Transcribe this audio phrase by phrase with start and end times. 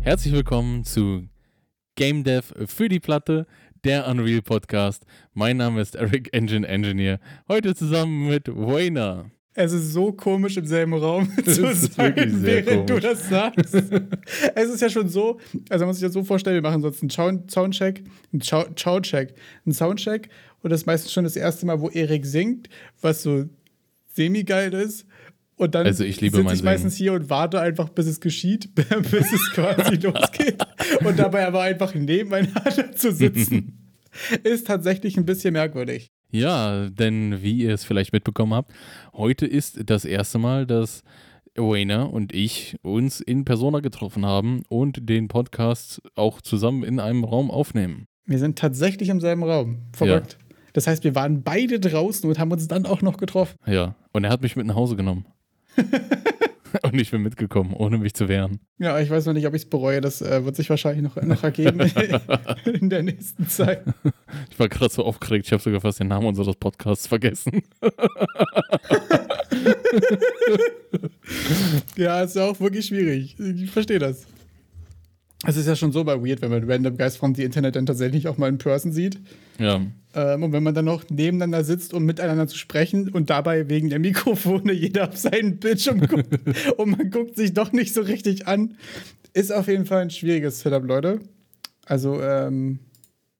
[0.00, 1.28] Herzlich willkommen zu
[1.94, 3.46] Game Dev für die Platte,
[3.84, 5.04] der Unreal Podcast.
[5.34, 7.20] Mein Name ist Eric Engine Engineer.
[7.46, 9.30] Heute zusammen mit Wayner.
[9.60, 13.02] Es ist so komisch im selben Raum zu sein, während komisch.
[13.02, 13.74] du das sagst.
[14.54, 17.02] es ist ja schon so, also man muss sich das so vorstellen, wir machen sonst
[17.02, 19.34] einen Soundcheck, einen Soundcheck,
[19.66, 20.28] einen Soundcheck
[20.62, 22.68] und das ist meistens schon das erste Mal, wo Erik singt,
[23.00, 23.46] was so
[24.18, 25.06] semi-geil ist.
[25.56, 29.32] Und dann also ich sitze ich meistens hier und warte einfach, bis es geschieht, bis
[29.32, 30.62] es quasi losgeht.
[31.04, 33.90] Und dabei aber einfach nebeneinander zu sitzen,
[34.44, 36.10] ist tatsächlich ein bisschen merkwürdig.
[36.30, 38.72] Ja, denn wie ihr es vielleicht mitbekommen habt,
[39.14, 41.02] heute ist das erste Mal, dass
[41.56, 47.24] Wayner und ich uns in Persona getroffen haben und den Podcast auch zusammen in einem
[47.24, 48.06] Raum aufnehmen.
[48.26, 49.78] Wir sind tatsächlich im selben Raum.
[49.92, 50.36] Verrückt.
[50.38, 50.47] Ja.
[50.78, 53.58] Das heißt, wir waren beide draußen und haben uns dann auch noch getroffen.
[53.66, 55.26] Ja, und er hat mich mit nach Hause genommen.
[56.82, 58.60] Und ich bin mitgekommen, ohne mich zu wehren.
[58.78, 60.02] Ja, ich weiß noch nicht, ob ich es bereue.
[60.02, 61.80] Das äh, wird sich wahrscheinlich noch, noch ergeben
[62.66, 63.82] in der nächsten Zeit.
[64.50, 67.62] Ich war gerade so aufgeregt, ich habe sogar fast den Namen unseres Podcasts vergessen.
[71.96, 73.40] ja, ist ja auch wirklich schwierig.
[73.40, 74.26] Ich verstehe das.
[75.46, 77.86] Es ist ja schon so bei Weird, wenn man Random Guys from the Internet dann
[77.86, 79.18] tatsächlich auch mal in Person sieht.
[79.58, 79.80] Ja.
[80.14, 83.88] Ähm, und wenn man dann noch nebeneinander sitzt, um miteinander zu sprechen und dabei wegen
[83.88, 86.28] der Mikrofone jeder auf seinen Bildschirm guckt
[86.76, 88.74] und man guckt sich doch nicht so richtig an,
[89.32, 91.20] ist auf jeden Fall ein schwieriges Setup, Leute.
[91.86, 92.80] Also ähm,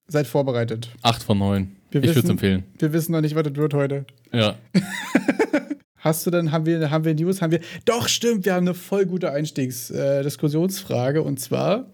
[0.06, 0.90] seid vorbereitet.
[1.02, 1.76] Acht von neun.
[1.90, 2.64] Wir ich würde es empfehlen.
[2.78, 4.04] Wir wissen noch nicht, was das wird heute.
[4.32, 4.56] Ja.
[5.98, 7.42] Hast du dann, haben wir, haben wir News?
[7.42, 7.60] Haben wir.
[7.84, 11.18] Doch, stimmt, wir haben eine voll gute Einstiegsdiskussionsfrage.
[11.18, 11.90] Äh, und zwar,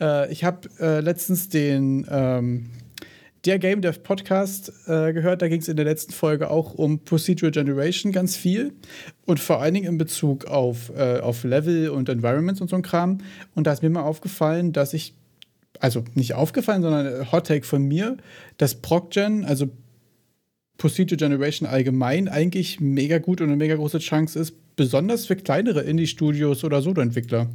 [0.00, 2.70] äh, ich habe äh, letztens den ähm,
[3.44, 5.42] der Game Dev Podcast äh, gehört.
[5.42, 8.72] Da ging es in der letzten Folge auch um Procedural Generation ganz viel.
[9.26, 12.82] Und vor allen Dingen in Bezug auf, äh, auf Level und Environments und so ein
[12.82, 13.18] Kram.
[13.54, 15.14] Und da ist mir mal aufgefallen, dass ich
[15.80, 18.16] also nicht aufgefallen, sondern Hot Take von mir,
[18.56, 19.68] dass ProcGen, also
[20.82, 25.82] Procedure Generation allgemein eigentlich mega gut und eine mega große Chance ist, besonders für kleinere
[25.82, 27.48] Indie-Studios oder Solo-Entwickler.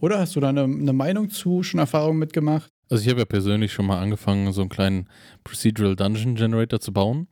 [0.00, 2.70] Oder hast du da eine, eine, Meinung zu, schon Erfahrungen mitgemacht?
[2.90, 5.08] Also ich habe ja persönlich schon mal angefangen, so einen kleinen
[5.42, 7.28] Procedural Dungeon Generator zu bauen,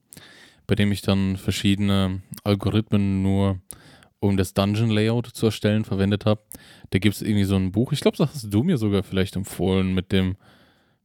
[0.66, 3.60] bei dem ich dann verschiedene Algorithmen nur
[4.18, 6.40] um das Dungeon Layout zu erstellen verwendet habe.
[6.88, 9.36] Da gibt es irgendwie so ein Buch, ich glaube, das hast du mir sogar vielleicht
[9.36, 10.36] empfohlen mit dem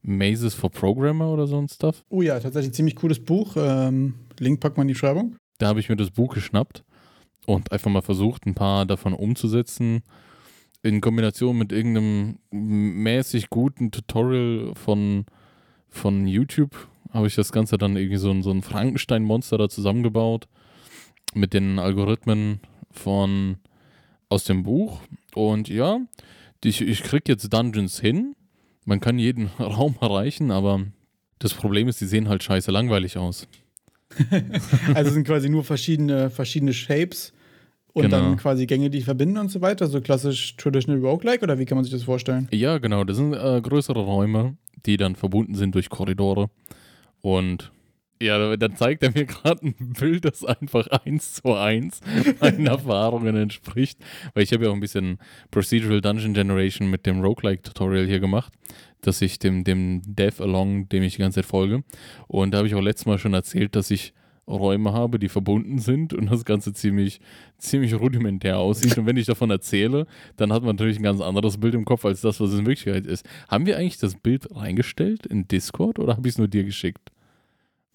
[0.03, 2.03] Mazes for Programmer oder so ein Stuff.
[2.09, 3.56] Oh ja, tatsächlich ein ziemlich cooles Buch.
[3.56, 5.35] Ähm, Link packt man in die Beschreibung.
[5.57, 6.84] Da habe ich mir das Buch geschnappt
[7.45, 10.01] und einfach mal versucht, ein paar davon umzusetzen.
[10.84, 15.25] In Kombination mit irgendeinem mäßig guten Tutorial von,
[15.90, 16.75] von YouTube
[17.11, 20.47] habe ich das Ganze dann irgendwie so ein, so ein Frankenstein-Monster da zusammengebaut.
[21.34, 22.59] Mit den Algorithmen
[22.90, 23.57] von
[24.29, 25.01] aus dem Buch.
[25.35, 26.00] Und ja,
[26.63, 28.35] ich, ich kriege jetzt Dungeons hin
[28.85, 30.81] man kann jeden Raum erreichen, aber
[31.39, 33.47] das Problem ist, die sehen halt scheiße langweilig aus.
[34.93, 37.33] also sind quasi nur verschiedene, verschiedene Shapes
[37.93, 38.17] und genau.
[38.17, 39.87] dann quasi Gänge, die verbinden und so weiter.
[39.87, 42.47] So klassisch Traditional Roguelike oder wie kann man sich das vorstellen?
[42.51, 43.03] Ja, genau.
[43.03, 44.55] Das sind äh, größere Räume,
[44.85, 46.49] die dann verbunden sind durch Korridore.
[47.21, 47.71] Und
[48.21, 51.99] ja, dann zeigt er mir gerade ein Bild, das einfach eins zu eins
[52.39, 53.99] meinen Erfahrungen entspricht.
[54.33, 55.17] Weil ich habe ja auch ein bisschen
[55.49, 58.53] Procedural Dungeon Generation mit dem Roguelike-Tutorial hier gemacht,
[59.01, 61.83] dass ich dem, dem Dev Along, dem ich die ganze Zeit folge.
[62.27, 64.13] Und da habe ich auch letztes Mal schon erzählt, dass ich
[64.47, 67.21] Räume habe, die verbunden sind und das Ganze ziemlich,
[67.57, 68.97] ziemlich rudimentär aussieht.
[68.97, 72.05] Und wenn ich davon erzähle, dann hat man natürlich ein ganz anderes Bild im Kopf
[72.05, 73.25] als das, was es in Wirklichkeit ist.
[73.47, 77.11] Haben wir eigentlich das Bild reingestellt in Discord oder habe ich es nur dir geschickt?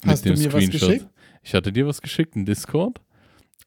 [0.05, 0.81] Hast du mir Screenshot.
[0.81, 1.07] was geschickt?
[1.43, 2.99] Ich hatte dir was geschickt, in Discord,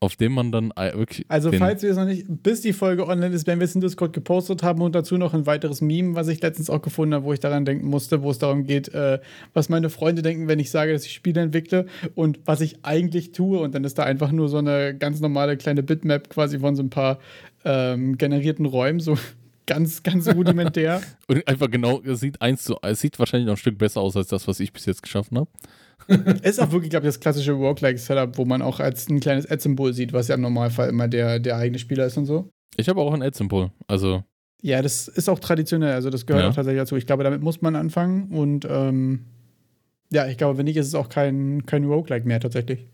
[0.00, 1.24] auf dem man dann wirklich.
[1.28, 3.80] Also, falls wir es noch nicht, bis die Folge online ist, wenn wir es in
[3.80, 7.24] Discord gepostet haben und dazu noch ein weiteres Meme, was ich letztens auch gefunden habe,
[7.24, 9.18] wo ich daran denken musste, wo es darum geht, äh,
[9.54, 13.32] was meine Freunde denken, wenn ich sage, dass ich Spiele entwickle und was ich eigentlich
[13.32, 13.58] tue.
[13.58, 16.82] Und dann ist da einfach nur so eine ganz normale kleine Bitmap quasi von so
[16.82, 17.18] ein paar
[17.64, 19.16] ähm, generierten Räumen, so
[19.66, 21.00] ganz, ganz rudimentär.
[21.28, 24.16] und einfach genau, es sieht eins zu, es sieht wahrscheinlich noch ein Stück besser aus
[24.16, 25.50] als das, was ich bis jetzt geschaffen habe.
[26.42, 29.92] ist auch wirklich, glaube ich, das klassische Roguelike-Setup, wo man auch als ein kleines Ad-Symbol
[29.92, 32.50] sieht, was ja im Normalfall immer der, der eigene Spieler ist und so.
[32.76, 34.24] Ich habe auch ein Ad-Symbol, also.
[34.62, 36.50] Ja, das ist auch traditionell, also das gehört ja.
[36.50, 36.96] auch tatsächlich dazu.
[36.96, 39.26] Ich glaube, damit muss man anfangen und ähm,
[40.12, 42.86] ja, ich glaube, wenn nicht, ist es auch kein, kein Roguelike mehr tatsächlich.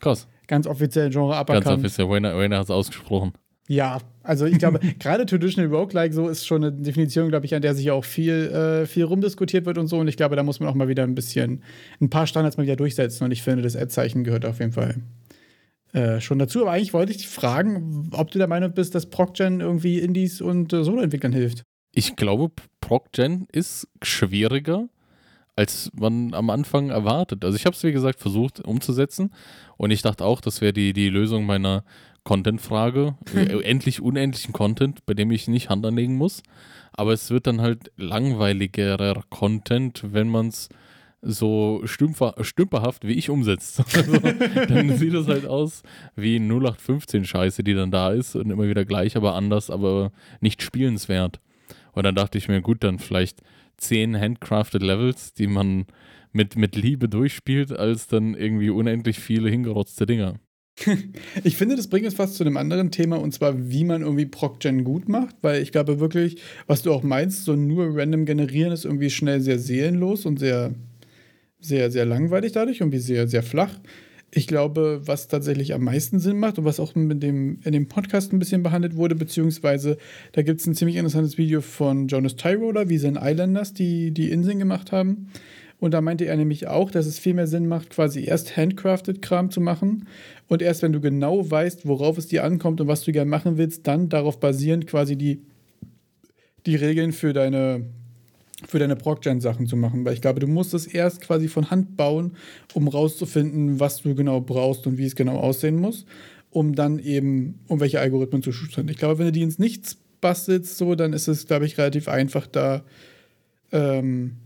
[0.00, 0.28] Krass.
[0.46, 1.64] Ganz offiziell Genre aberkannt.
[1.64, 3.32] Ganz offiziell, Wayne, Wayne hat es ausgesprochen.
[3.68, 7.62] Ja, also ich glaube, gerade Traditional Roguelike so ist schon eine Definition, glaube ich, an
[7.62, 9.98] der sich auch viel, äh, viel rumdiskutiert wird und so.
[9.98, 11.62] Und ich glaube, da muss man auch mal wieder ein bisschen,
[12.00, 13.24] ein paar Standards mal wieder durchsetzen.
[13.24, 14.96] Und ich finde, das Ad-Zeichen gehört auf jeden Fall
[15.92, 16.62] äh, schon dazu.
[16.62, 20.40] Aber eigentlich wollte ich dich fragen, ob du der Meinung bist, dass ProcGen irgendwie Indies
[20.40, 21.62] und äh, Solo-Entwicklern hilft.
[21.92, 22.50] Ich glaube,
[22.80, 24.88] ProcGen ist schwieriger,
[25.54, 27.44] als man am Anfang erwartet.
[27.44, 29.32] Also ich habe es, wie gesagt, versucht umzusetzen
[29.76, 31.84] und ich dachte auch, das wäre die, die Lösung meiner
[32.24, 33.16] Content-Frage.
[33.34, 36.42] Endlich unendlichen Content, bei dem ich nicht Hand anlegen muss.
[36.92, 40.68] Aber es wird dann halt langweiligerer Content, wenn man es
[41.22, 43.82] so stümper, stümperhaft wie ich umsetzt.
[43.94, 45.82] Also, dann sieht es halt aus
[46.16, 50.10] wie 0815-Scheiße, die dann da ist und immer wieder gleich, aber anders, aber
[50.40, 51.40] nicht spielenswert.
[51.92, 53.40] Und dann dachte ich mir, gut, dann vielleicht
[53.76, 55.86] zehn handcrafted Levels, die man
[56.32, 60.36] mit, mit Liebe durchspielt, als dann irgendwie unendlich viele hingerotzte Dinger.
[61.44, 64.26] ich finde, das bringt uns fast zu einem anderen Thema und zwar, wie man irgendwie
[64.26, 68.72] ProcGen gut macht, weil ich glaube wirklich, was du auch meinst, so nur random generieren
[68.72, 70.74] ist irgendwie schnell sehr seelenlos und sehr,
[71.60, 73.78] sehr, sehr langweilig dadurch, irgendwie sehr, sehr flach.
[74.34, 77.88] Ich glaube, was tatsächlich am meisten Sinn macht und was auch mit dem, in dem
[77.88, 79.98] Podcast ein bisschen behandelt wurde, beziehungsweise
[80.32, 84.30] da gibt es ein ziemlich interessantes Video von Jonas Tyroder, wie seine Islanders die, die
[84.30, 85.28] Inseln gemacht haben.
[85.82, 89.20] Und da meinte er nämlich auch, dass es viel mehr Sinn macht, quasi erst handcrafted
[89.20, 90.06] Kram zu machen
[90.46, 93.58] und erst wenn du genau weißt, worauf es dir ankommt und was du gerne machen
[93.58, 95.42] willst, dann darauf basierend quasi die,
[96.66, 97.86] die Regeln für deine,
[98.64, 100.04] für deine Procgen-Sachen zu machen.
[100.04, 102.36] Weil ich glaube, du musst es erst quasi von Hand bauen,
[102.74, 106.06] um rauszufinden, was du genau brauchst und wie es genau aussehen muss,
[106.50, 108.88] um dann eben, um welche Algorithmen zu schützen.
[108.88, 112.06] Ich glaube, wenn du die ins Nichts bastelst, so, dann ist es, glaube ich, relativ
[112.06, 112.84] einfach, da
[113.72, 114.36] ähm,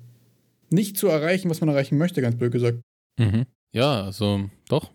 [0.70, 2.80] nicht zu erreichen, was man erreichen möchte, ganz blöd gesagt.
[3.18, 3.46] Mhm.
[3.72, 4.90] Ja, also doch,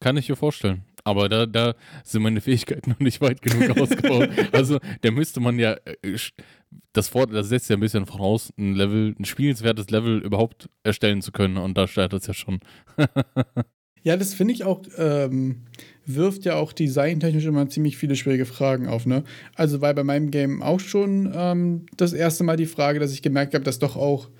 [0.00, 0.84] kann ich mir vorstellen.
[1.04, 1.74] Aber da, da
[2.04, 4.28] sind meine Fähigkeiten noch nicht weit genug ausgebaut.
[4.52, 6.18] also da müsste man ja, äh,
[6.92, 11.22] das, vor, das setzt ja ein bisschen voraus, ein Level, ein spielenswertes Level überhaupt erstellen
[11.22, 11.56] zu können.
[11.56, 12.60] Und da startet es ja schon.
[14.02, 15.62] ja, das finde ich auch, ähm,
[16.06, 19.06] wirft ja auch designtechnisch immer ziemlich viele schwierige Fragen auf.
[19.06, 19.24] Ne?
[19.54, 23.22] Also war bei meinem Game auch schon ähm, das erste Mal die Frage, dass ich
[23.22, 24.30] gemerkt habe, dass doch auch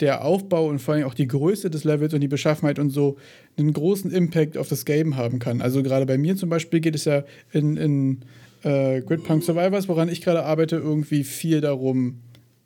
[0.00, 3.16] der Aufbau und vor allem auch die Größe des Levels und die Beschaffenheit und so
[3.56, 5.60] einen großen Impact auf das Game haben kann.
[5.60, 8.18] Also gerade bei mir zum Beispiel geht es ja in, in
[8.62, 12.20] äh, Gridpunk Survivors, woran ich gerade arbeite, irgendwie viel darum,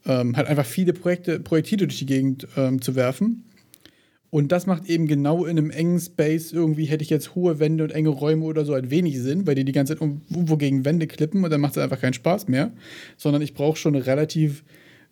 [0.04, 3.44] ähm, halt einfach viele Projekte, Projektile durch die Gegend ähm, zu werfen.
[4.30, 7.84] Und das macht eben genau in einem engen Space irgendwie, hätte ich jetzt hohe Wände
[7.84, 10.86] und enge Räume oder so, halt wenig Sinn, weil die die ganze Zeit irgendwo gegen
[10.86, 12.72] Wände klippen und dann macht es einfach keinen Spaß mehr.
[13.18, 14.64] Sondern ich brauche schon relativ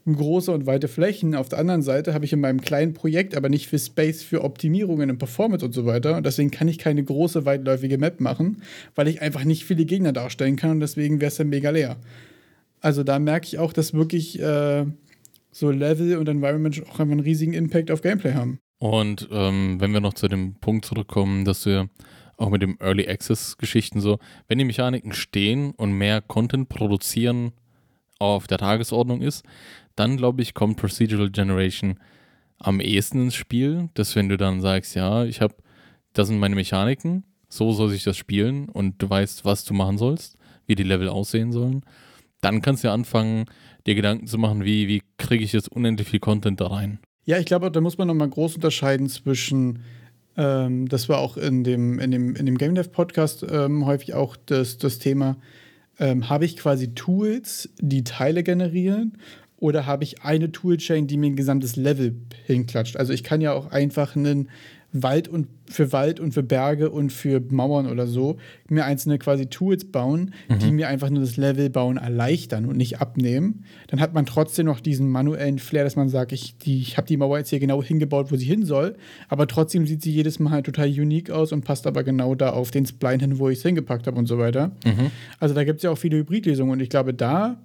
[0.06, 1.34] große und weite Flächen.
[1.34, 4.42] Auf der anderen Seite habe ich in meinem kleinen Projekt aber nicht viel Space für
[4.42, 6.16] Optimierungen und Performance und so weiter.
[6.16, 8.62] Und deswegen kann ich keine große, weitläufige Map machen,
[8.94, 11.96] weil ich einfach nicht viele Gegner darstellen kann und deswegen wäre es dann mega leer.
[12.80, 14.86] Also da merke ich auch, dass wirklich äh,
[15.50, 18.58] so Level und Environment auch einfach einen riesigen Impact auf Gameplay haben.
[18.78, 21.90] Und ähm, wenn wir noch zu dem Punkt zurückkommen, dass wir
[22.38, 24.18] auch mit dem Early Access Geschichten so,
[24.48, 27.52] wenn die Mechaniken stehen und mehr Content produzieren
[28.18, 29.44] auf der Tagesordnung ist,
[30.00, 31.98] dann glaube ich, kommt Procedural Generation
[32.58, 35.54] am ehesten ins Spiel, dass wenn du dann sagst, ja, ich habe,
[36.14, 39.98] das sind meine Mechaniken, so soll sich das spielen und du weißt, was du machen
[39.98, 41.82] sollst, wie die Level aussehen sollen,
[42.40, 43.44] dann kannst du anfangen,
[43.86, 46.98] dir Gedanken zu machen, wie, wie kriege ich jetzt unendlich viel Content da rein.
[47.26, 49.80] Ja, ich glaube, da muss man nochmal groß unterscheiden zwischen,
[50.36, 54.14] ähm, das war auch in dem, in dem, in dem Game Dev Podcast ähm, häufig
[54.14, 55.36] auch das, das Thema,
[55.98, 59.18] ähm, habe ich quasi Tools, die Teile generieren
[59.60, 62.96] oder habe ich eine Toolchain, die mir ein gesamtes Level hinklatscht?
[62.96, 64.48] Also ich kann ja auch einfach einen
[64.92, 68.38] Wald und für Wald und für Berge und für Mauern oder so
[68.68, 70.58] mir einzelne quasi Tools bauen, mhm.
[70.58, 73.64] die mir einfach nur das Level bauen erleichtern und nicht abnehmen.
[73.86, 77.16] Dann hat man trotzdem noch diesen manuellen Flair, dass man sagt, ich, ich habe die
[77.16, 78.96] Mauer jetzt hier genau hingebaut, wo sie hin soll,
[79.28, 82.50] aber trotzdem sieht sie jedes Mal halt total unique aus und passt aber genau da
[82.50, 84.72] auf den Spline hin, wo ich es hingepackt habe und so weiter.
[84.84, 85.12] Mhm.
[85.38, 87.60] Also da gibt es ja auch viele Hybridlösungen und ich glaube, da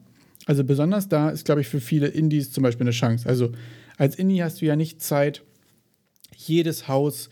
[0.45, 3.27] also besonders da ist, glaube ich, für viele Indies zum Beispiel eine Chance.
[3.27, 3.51] Also
[3.97, 5.43] als Indie hast du ja nicht Zeit,
[6.35, 7.29] jedes Haus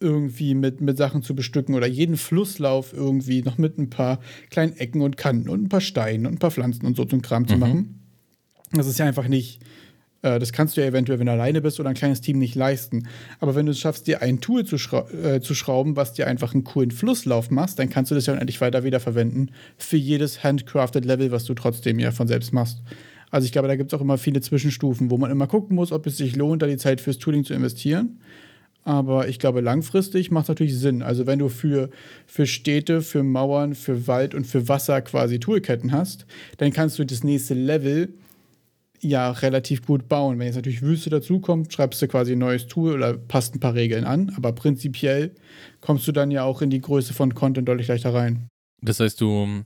[0.00, 4.76] irgendwie mit, mit Sachen zu bestücken oder jeden Flusslauf irgendwie noch mit ein paar kleinen
[4.76, 7.42] Ecken und Kanten und ein paar Steinen und ein paar Pflanzen und so zum Kram
[7.42, 7.48] mhm.
[7.48, 8.00] zu machen.
[8.72, 9.60] Das ist ja einfach nicht,
[10.22, 13.08] das kannst du ja eventuell, wenn du alleine bist oder ein kleines Team nicht leisten.
[13.38, 16.26] Aber wenn du es schaffst, dir ein Tool zu, schra äh, zu schrauben, was dir
[16.26, 20.44] einfach einen coolen Flusslauf machst, dann kannst du das ja unendlich weiter wiederverwenden für jedes
[20.44, 22.82] handcrafted Level, was du trotzdem ja von selbst machst.
[23.30, 25.92] Also ich glaube, da gibt es auch immer viele Zwischenstufen, wo man immer gucken muss,
[25.92, 28.18] ob es sich lohnt, da die Zeit fürs Tooling zu investieren.
[28.82, 31.02] Aber ich glaube, langfristig macht es natürlich Sinn.
[31.02, 31.90] Also wenn du für,
[32.26, 37.04] für Städte, für Mauern, für Wald und für Wasser quasi Toolketten hast, dann kannst du
[37.04, 38.08] das nächste Level
[39.00, 40.38] ja relativ gut bauen.
[40.38, 43.74] Wenn jetzt natürlich Wüste dazukommt, schreibst du quasi ein neues Tool oder passt ein paar
[43.74, 44.32] Regeln an.
[44.36, 45.34] Aber prinzipiell
[45.80, 48.48] kommst du dann ja auch in die Größe von Content deutlich leichter rein.
[48.82, 49.64] Das heißt, du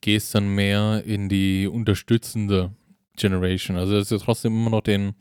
[0.00, 2.72] gehst dann mehr in die unterstützende
[3.16, 3.76] Generation.
[3.76, 5.14] Also dass du trotzdem immer noch den,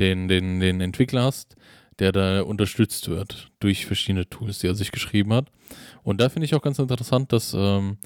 [0.00, 1.56] den, den, den Entwickler hast,
[1.98, 5.50] der da unterstützt wird durch verschiedene Tools, die er sich geschrieben hat.
[6.02, 7.98] Und da finde ich auch ganz interessant, dass ähm,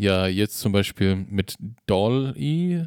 [0.00, 2.86] ja jetzt zum Beispiel mit DALL-E,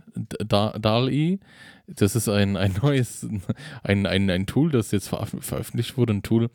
[1.87, 3.27] das ist ein, ein neues,
[3.83, 6.49] ein, ein, ein Tool, das jetzt veröffentlicht wurde, ein Tool,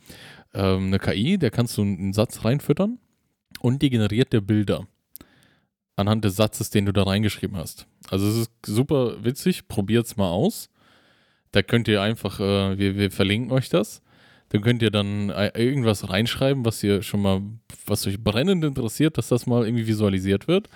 [0.54, 2.98] ähm, eine KI, da kannst du einen Satz reinfüttern
[3.60, 4.86] und die generiert dir Bilder
[5.96, 7.86] anhand des Satzes, den du da reingeschrieben hast.
[8.08, 10.70] Also es ist super witzig, probiert es mal aus.
[11.52, 14.02] Da könnt ihr einfach, äh, wir, wir verlinken euch das.
[14.50, 17.42] Dann könnt ihr dann äh, irgendwas reinschreiben, was ihr schon mal,
[17.86, 20.68] was euch brennend interessiert, dass das mal irgendwie visualisiert wird.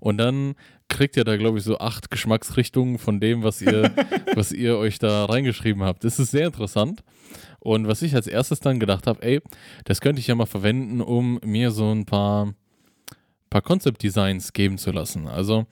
[0.00, 0.54] Und dann
[0.88, 3.92] kriegt ihr da, glaube ich, so acht Geschmacksrichtungen von dem, was ihr,
[4.34, 6.04] was ihr euch da reingeschrieben habt.
[6.04, 7.02] Das ist sehr interessant.
[7.60, 9.40] Und was ich als erstes dann gedacht habe, ey,
[9.84, 12.54] das könnte ich ja mal verwenden, um mir so ein paar,
[13.48, 15.28] paar Concept Designs geben zu lassen.
[15.28, 15.66] Also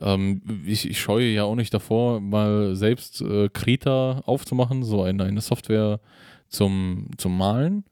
[0.00, 5.24] ähm, ich, ich, scheue ja auch nicht davor, mal selbst äh, Krita aufzumachen, so eine,
[5.24, 6.00] eine Software
[6.48, 7.84] zum, zum Malen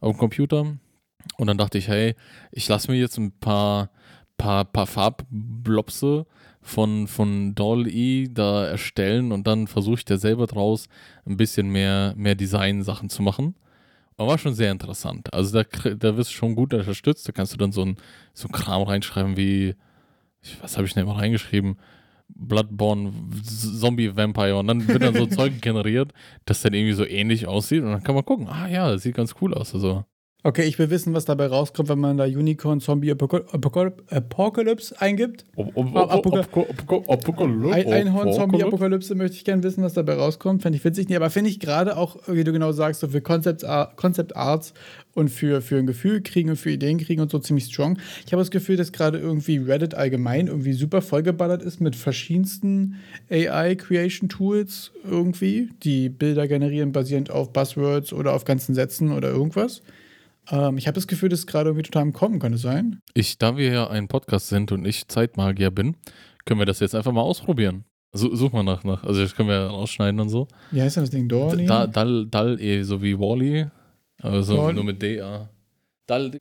[0.00, 0.76] auf dem Computer.
[1.36, 2.14] Und dann dachte ich, hey,
[2.52, 3.90] ich lasse mir jetzt ein paar,
[4.36, 6.26] paar, paar Farbblobse
[6.60, 10.88] von, von Doll-E da erstellen und dann versuche ich da selber draus
[11.26, 13.54] ein bisschen mehr, mehr Design-Sachen zu machen.
[14.16, 15.32] Aber war schon sehr interessant.
[15.34, 17.26] Also da, da wirst du schon gut unterstützt.
[17.28, 17.96] Da kannst du dann so ein,
[18.32, 19.74] so ein Kram reinschreiben wie,
[20.60, 21.76] was habe ich denn immer reingeschrieben?
[22.28, 23.12] Bloodborne
[23.42, 26.12] Zombie Vampire und dann wird dann so Zeug generiert,
[26.44, 29.14] das dann irgendwie so ähnlich aussieht und dann kann man gucken, ah ja, das sieht
[29.14, 29.74] ganz cool aus.
[29.74, 30.04] Also.
[30.46, 35.46] Okay, ich will wissen, was dabei rauskommt, wenn man da Unicorn Zombie Apocalypse eingibt.
[35.56, 40.60] Einhorn Zombie Apokalypse möchte ich gerne wissen, was dabei rauskommt.
[40.60, 41.08] Fände ich witzig.
[41.08, 43.64] Nee, aber finde ich gerade auch, wie du genau sagst, so für Concept,
[43.96, 44.74] Concept Arts
[45.14, 47.96] und für, für ein Gefühl kriegen und für Ideen kriegen und so ziemlich strong.
[48.26, 52.96] Ich habe das Gefühl, dass gerade irgendwie Reddit allgemein irgendwie super vollgeballert ist mit verschiedensten
[53.30, 59.80] AI-Creation-Tools irgendwie, die Bilder generieren basierend auf Buzzwords oder auf ganzen Sätzen oder irgendwas.
[60.50, 63.00] Ähm, ich habe das Gefühl, das ist gerade irgendwie total im Kommen, kann es sein?
[63.14, 65.96] Ich, da wir ja ein Podcast sind und ich Zeitmagier bin,
[66.44, 67.84] können wir das jetzt einfach mal ausprobieren.
[68.12, 69.02] So, such mal nach, nach.
[69.02, 70.46] Also das können wir rausschneiden und so.
[70.70, 71.28] Wie heißt denn das Ding?
[71.28, 71.66] Dolly?
[71.66, 73.66] Da, Dal, Dal, eh, so wie Wally.
[74.22, 74.74] Also Dall.
[74.74, 75.48] nur mit D-A.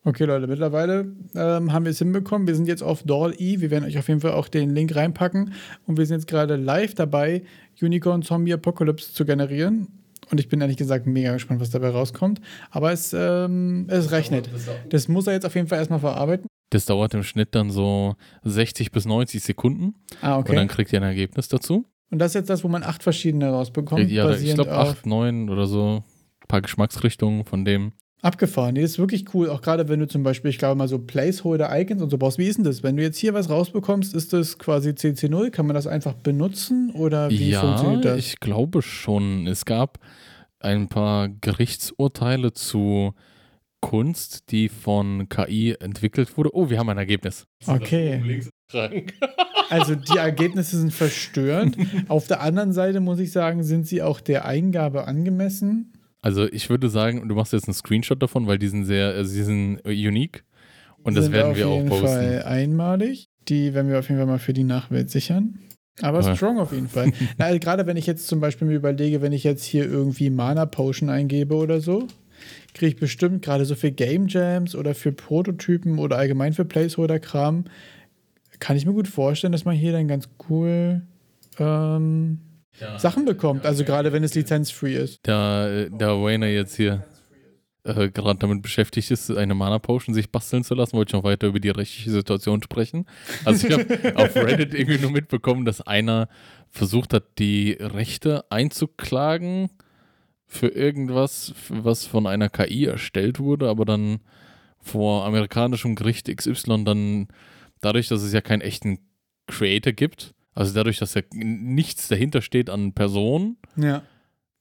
[0.03, 2.47] Okay, Leute, mittlerweile ähm, haben wir es hinbekommen.
[2.47, 3.61] Wir sind jetzt auf Doll-E.
[3.61, 5.53] Wir werden euch auf jeden Fall auch den Link reinpacken.
[5.87, 7.43] Und wir sind jetzt gerade live dabei,
[7.81, 10.02] Unicorn Zombie Apocalypse zu generieren.
[10.29, 12.41] Und ich bin ehrlich gesagt mega gespannt, was dabei rauskommt.
[12.71, 14.49] Aber es, ähm, es rechnet.
[14.89, 16.47] Das muss er jetzt auf jeden Fall erstmal verarbeiten.
[16.69, 19.95] Das dauert im Schnitt dann so 60 bis 90 Sekunden.
[20.21, 20.51] Ah, okay.
[20.51, 21.85] Und dann kriegt ihr ein Ergebnis dazu.
[22.09, 24.09] Und das ist jetzt das, wo man acht verschiedene rausbekommt.
[24.09, 26.03] Ja, ich glaube acht, neun oder so.
[26.41, 27.93] Ein paar Geschmacksrichtungen von dem.
[28.23, 28.73] Abgefahren.
[28.73, 29.49] Nee, das ist wirklich cool.
[29.49, 32.37] Auch gerade wenn du zum Beispiel, ich glaube mal so Placeholder-Icons und so brauchst.
[32.37, 32.81] Wie ist denn das?
[32.81, 35.49] Wenn du jetzt hier was rausbekommst, ist das quasi CC0?
[35.49, 38.19] Kann man das einfach benutzen oder wie ja, funktioniert das?
[38.19, 39.45] Ich glaube schon.
[39.45, 39.99] Es gab
[40.59, 43.13] ein paar Gerichtsurteile zu
[43.81, 46.55] Kunst, die von KI entwickelt wurde.
[46.55, 47.45] Oh, wir haben ein Ergebnis.
[47.67, 48.41] Okay.
[49.69, 51.77] Also die Ergebnisse sind verstörend.
[52.07, 55.92] Auf der anderen Seite muss ich sagen, sind sie auch der Eingabe angemessen.
[56.23, 59.35] Also ich würde sagen, du machst jetzt einen Screenshot davon, weil die sind sehr, also
[59.35, 60.45] die sind unique
[61.03, 62.05] und das werden wir auch posten.
[62.05, 63.29] Auf jeden Fall einmalig.
[63.49, 65.59] Die werden wir auf jeden Fall mal für die Nachwelt sichern.
[66.01, 66.33] Aber ja.
[66.33, 67.11] strong auf jeden Fall.
[67.37, 70.29] Na, also gerade wenn ich jetzt zum Beispiel mir überlege, wenn ich jetzt hier irgendwie
[70.29, 72.07] Mana Potion eingebe oder so,
[72.73, 77.65] kriege ich bestimmt gerade so für Game Jams oder für Prototypen oder allgemein für Placeholder-Kram,
[78.59, 81.01] kann ich mir gut vorstellen, dass man hier dann ganz cool
[81.59, 82.39] ähm,
[82.79, 82.97] ja.
[82.99, 83.65] Sachen bekommt.
[83.65, 85.19] Also gerade wenn es lizenzfree ist.
[85.23, 87.03] Da, da Wayner jetzt hier
[87.83, 91.23] äh, gerade damit beschäftigt ist, eine Mana Potion sich basteln zu lassen, wollte ich noch
[91.23, 93.05] weiter über die rechtliche Situation sprechen.
[93.45, 96.29] Also ich habe auf Reddit irgendwie nur mitbekommen, dass einer
[96.69, 99.69] versucht hat, die Rechte einzuklagen
[100.45, 104.19] für irgendwas, was von einer KI erstellt wurde, aber dann
[104.79, 107.27] vor amerikanischem Gericht XY dann
[107.81, 108.99] dadurch, dass es ja keinen echten
[109.47, 114.03] Creator gibt, also dadurch, dass ja nichts dahinter steht an Personen, ja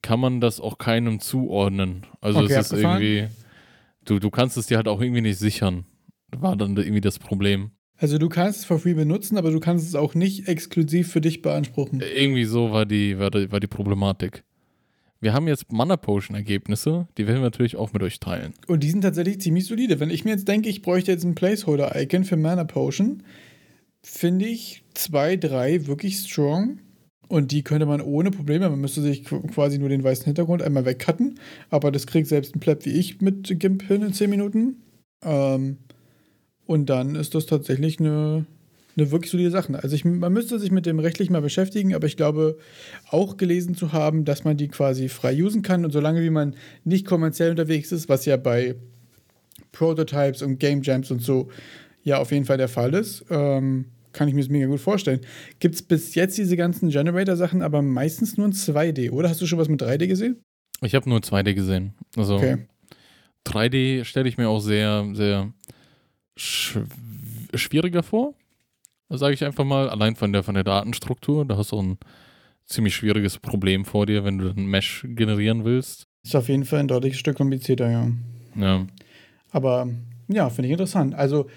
[0.03, 2.05] kann man das auch keinem zuordnen.
[2.21, 3.27] Also okay, es ist irgendwie,
[4.05, 5.85] du, du kannst es dir halt auch irgendwie nicht sichern.
[6.35, 7.71] War dann irgendwie das Problem.
[7.97, 11.21] Also du kannst es for free benutzen, aber du kannst es auch nicht exklusiv für
[11.21, 12.03] dich beanspruchen.
[12.15, 14.43] Irgendwie so war die, war die, war die Problematik.
[15.21, 18.53] Wir haben jetzt Mana Potion Ergebnisse, die werden wir natürlich auch mit euch teilen.
[18.67, 20.01] Und die sind tatsächlich ziemlich solide.
[20.01, 23.23] Wenn ich mir jetzt denke, ich bräuchte jetzt ein Placeholder Icon für Mana Potion,
[24.03, 26.79] finde ich zwei, drei wirklich strong.
[27.29, 30.85] Und die könnte man ohne Probleme, man müsste sich quasi nur den weißen Hintergrund einmal
[30.85, 31.39] wegcutten.
[31.69, 34.83] Aber das kriegt selbst ein Pleb wie ich mit GIMP hin in 10 Minuten.
[35.23, 35.77] Ähm,
[36.65, 38.45] und dann ist das tatsächlich eine,
[38.95, 39.81] eine wirklich solide Sache.
[39.81, 42.57] Also ich, man müsste sich mit dem rechtlich mal beschäftigen, aber ich glaube
[43.09, 45.85] auch gelesen zu haben, dass man die quasi frei usen kann.
[45.85, 48.75] Und solange wie man nicht kommerziell unterwegs ist, was ja bei
[49.71, 51.49] Prototypes und Game Jams und so
[52.03, 55.21] ja auf jeden Fall der Fall ist, ähm, kann ich mir das mega gut vorstellen.
[55.59, 59.29] Gibt es bis jetzt diese ganzen Generator-Sachen, aber meistens nur in 2D, oder?
[59.29, 60.41] Hast du schon was mit 3D gesehen?
[60.81, 61.93] Ich habe nur 2D gesehen.
[62.15, 62.67] Also okay.
[63.45, 65.53] 3D stelle ich mir auch sehr, sehr
[66.37, 66.79] sch
[67.53, 68.33] schwieriger vor.
[69.09, 71.45] Sage ich einfach mal, allein von der, von der Datenstruktur.
[71.45, 71.97] Da hast du ein
[72.65, 76.07] ziemlich schwieriges Problem vor dir, wenn du ein Mesh generieren willst.
[76.25, 78.11] Ist auf jeden Fall ein deutliches Stück komplizierter, ja.
[78.55, 78.87] Ja.
[79.51, 79.87] Aber
[80.27, 81.13] ja, finde ich interessant.
[81.13, 81.47] Also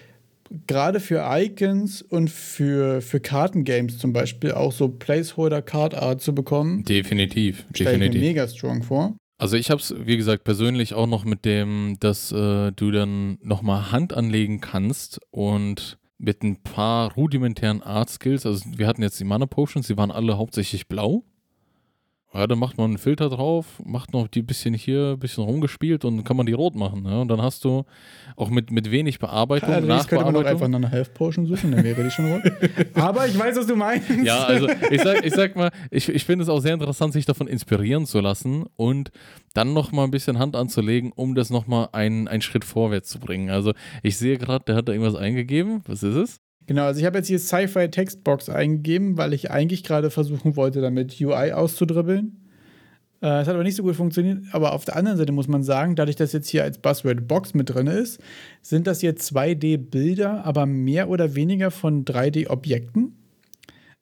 [0.66, 6.34] gerade für Icons und für, für Kartengames zum Beispiel auch so Placeholder Card Art zu
[6.34, 6.84] bekommen.
[6.84, 7.64] Definitiv.
[7.74, 9.16] Ich mir mega strong vor.
[9.38, 13.38] Also ich habe es, wie gesagt, persönlich auch noch mit dem, dass äh, du dann
[13.42, 19.20] nochmal Hand anlegen kannst und mit ein paar rudimentären Art Skills, also wir hatten jetzt
[19.20, 21.24] die Mana Potions, die waren alle hauptsächlich blau.
[22.36, 26.04] Ja, dann macht man einen Filter drauf, macht noch die bisschen hier, ein bisschen rumgespielt
[26.04, 27.06] und kann man die rot machen.
[27.06, 27.20] Ja?
[27.22, 27.84] Und dann hast du
[28.36, 30.08] auch mit, mit wenig Bearbeitung, ja, Nachbearbeitung.
[30.08, 32.42] könnte man auch einfach nach einer Health Potion suchen, dann wäre die schon rot.
[32.94, 34.10] Aber ich weiß, was du meinst.
[34.22, 37.24] Ja, also ich sag, ich sag mal, ich, ich finde es auch sehr interessant, sich
[37.24, 39.10] davon inspirieren zu lassen und
[39.54, 43.48] dann nochmal ein bisschen Hand anzulegen, um das nochmal einen, einen Schritt vorwärts zu bringen.
[43.48, 45.80] Also ich sehe gerade, der hat da irgendwas eingegeben.
[45.86, 46.40] Was ist es?
[46.66, 50.80] Genau, also ich habe jetzt hier Sci-Fi Textbox eingegeben, weil ich eigentlich gerade versuchen wollte,
[50.80, 52.40] damit UI auszudribbeln.
[53.22, 54.38] Äh, es hat aber nicht so gut funktioniert.
[54.52, 57.54] Aber auf der anderen Seite muss man sagen, dadurch, dass jetzt hier als Buzzword Box
[57.54, 58.20] mit drin ist,
[58.62, 63.16] sind das jetzt 2D-Bilder, aber mehr oder weniger von 3D-Objekten.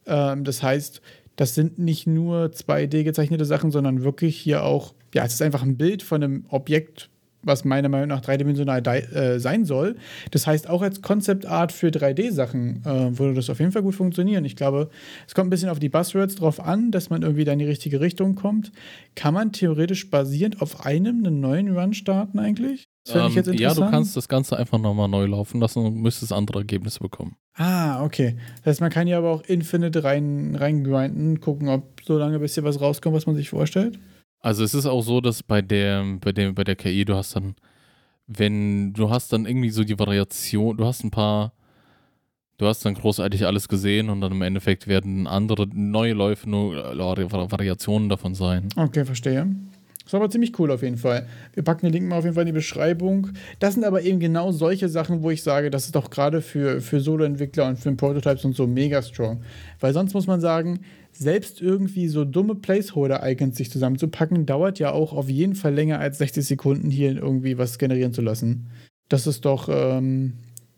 [0.07, 1.03] Ähm, das heißt,
[1.37, 5.63] das sind nicht nur 2D gezeichnete Sachen, sondern wirklich hier auch, ja, es ist einfach
[5.63, 7.11] ein Bild von einem Objekt
[7.45, 9.97] was meiner Meinung nach dreidimensional äh, sein soll.
[10.31, 13.95] Das heißt, auch als Concept Art für 3D-Sachen äh, würde das auf jeden Fall gut
[13.95, 14.45] funktionieren.
[14.45, 14.91] Ich glaube,
[15.27, 17.65] es kommt ein bisschen auf die Buzzwords drauf an, dass man irgendwie da in die
[17.65, 18.73] richtige Richtung kommt.
[19.15, 22.89] Kann man theoretisch basierend auf einem einen neuen Run starten eigentlich?
[23.07, 23.79] Das ähm, ich jetzt interessant.
[23.79, 27.37] Ja, du kannst das Ganze einfach nochmal neu laufen lassen und müsstest andere Ergebnisse bekommen.
[27.55, 28.37] Ah, okay.
[28.59, 32.55] Das heißt, man kann ja aber auch Infinite rein, reingrinden, gucken, ob so lange bis
[32.55, 33.99] hier was rauskommt, was man sich vorstellt.
[34.45, 37.35] Also es ist auch so, dass bei der, bei der, bei der KI, du hast
[37.35, 37.55] dann,
[38.27, 41.55] wenn, du hast dann irgendwie so die Variation, du hast ein paar,
[42.59, 46.77] du hast dann großartig alles gesehen und dann im Endeffekt werden andere neue Läufe nur
[46.77, 48.69] äh, Variationen davon sein.
[48.77, 49.49] Okay, verstehe.
[50.05, 51.27] Das war aber ziemlich cool auf jeden Fall.
[51.55, 53.29] Wir packen den Link mal auf jeden Fall in die Beschreibung.
[53.59, 56.83] Das sind aber eben genau solche Sachen, wo ich sage, das ist doch gerade für,
[56.83, 59.41] für Solo-Entwickler und für Prototypes und so mega strong.
[59.81, 60.81] Weil sonst muss man sagen,
[61.13, 66.19] selbst irgendwie so dumme Placeholder-Icons sich zusammenzupacken, dauert ja auch auf jeden Fall länger als
[66.19, 68.67] 60 Sekunden hier irgendwie was generieren zu lassen.
[69.09, 70.35] Das ist doch ähm,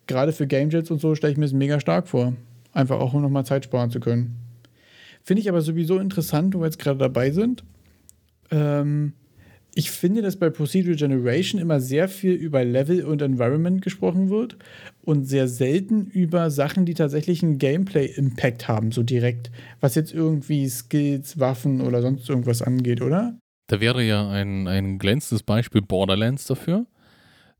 [0.07, 2.35] gerade für Gamejets und so stelle ich mir das mega stark vor.
[2.73, 4.37] Einfach auch um nochmal Zeit sparen zu können.
[5.23, 7.65] Finde ich aber sowieso interessant, wo wir jetzt gerade dabei sind.
[8.51, 9.13] Ähm,
[9.79, 14.57] ich finde, dass bei Procedural Generation immer sehr viel über Level und Environment gesprochen wird
[15.03, 20.67] und sehr selten über Sachen, die tatsächlich einen Gameplay-Impact haben, so direkt, was jetzt irgendwie
[20.67, 23.39] Skills, Waffen oder sonst irgendwas angeht, oder?
[23.67, 26.87] Da wäre ja ein, ein glänzendes Beispiel Borderlands dafür,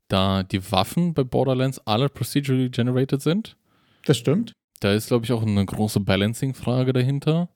[0.07, 3.57] da die Waffen bei Borderlands alle procedurally generated sind.
[4.05, 4.53] Das stimmt.
[4.79, 7.49] Da ist, glaube ich, auch eine große Balancing-Frage dahinter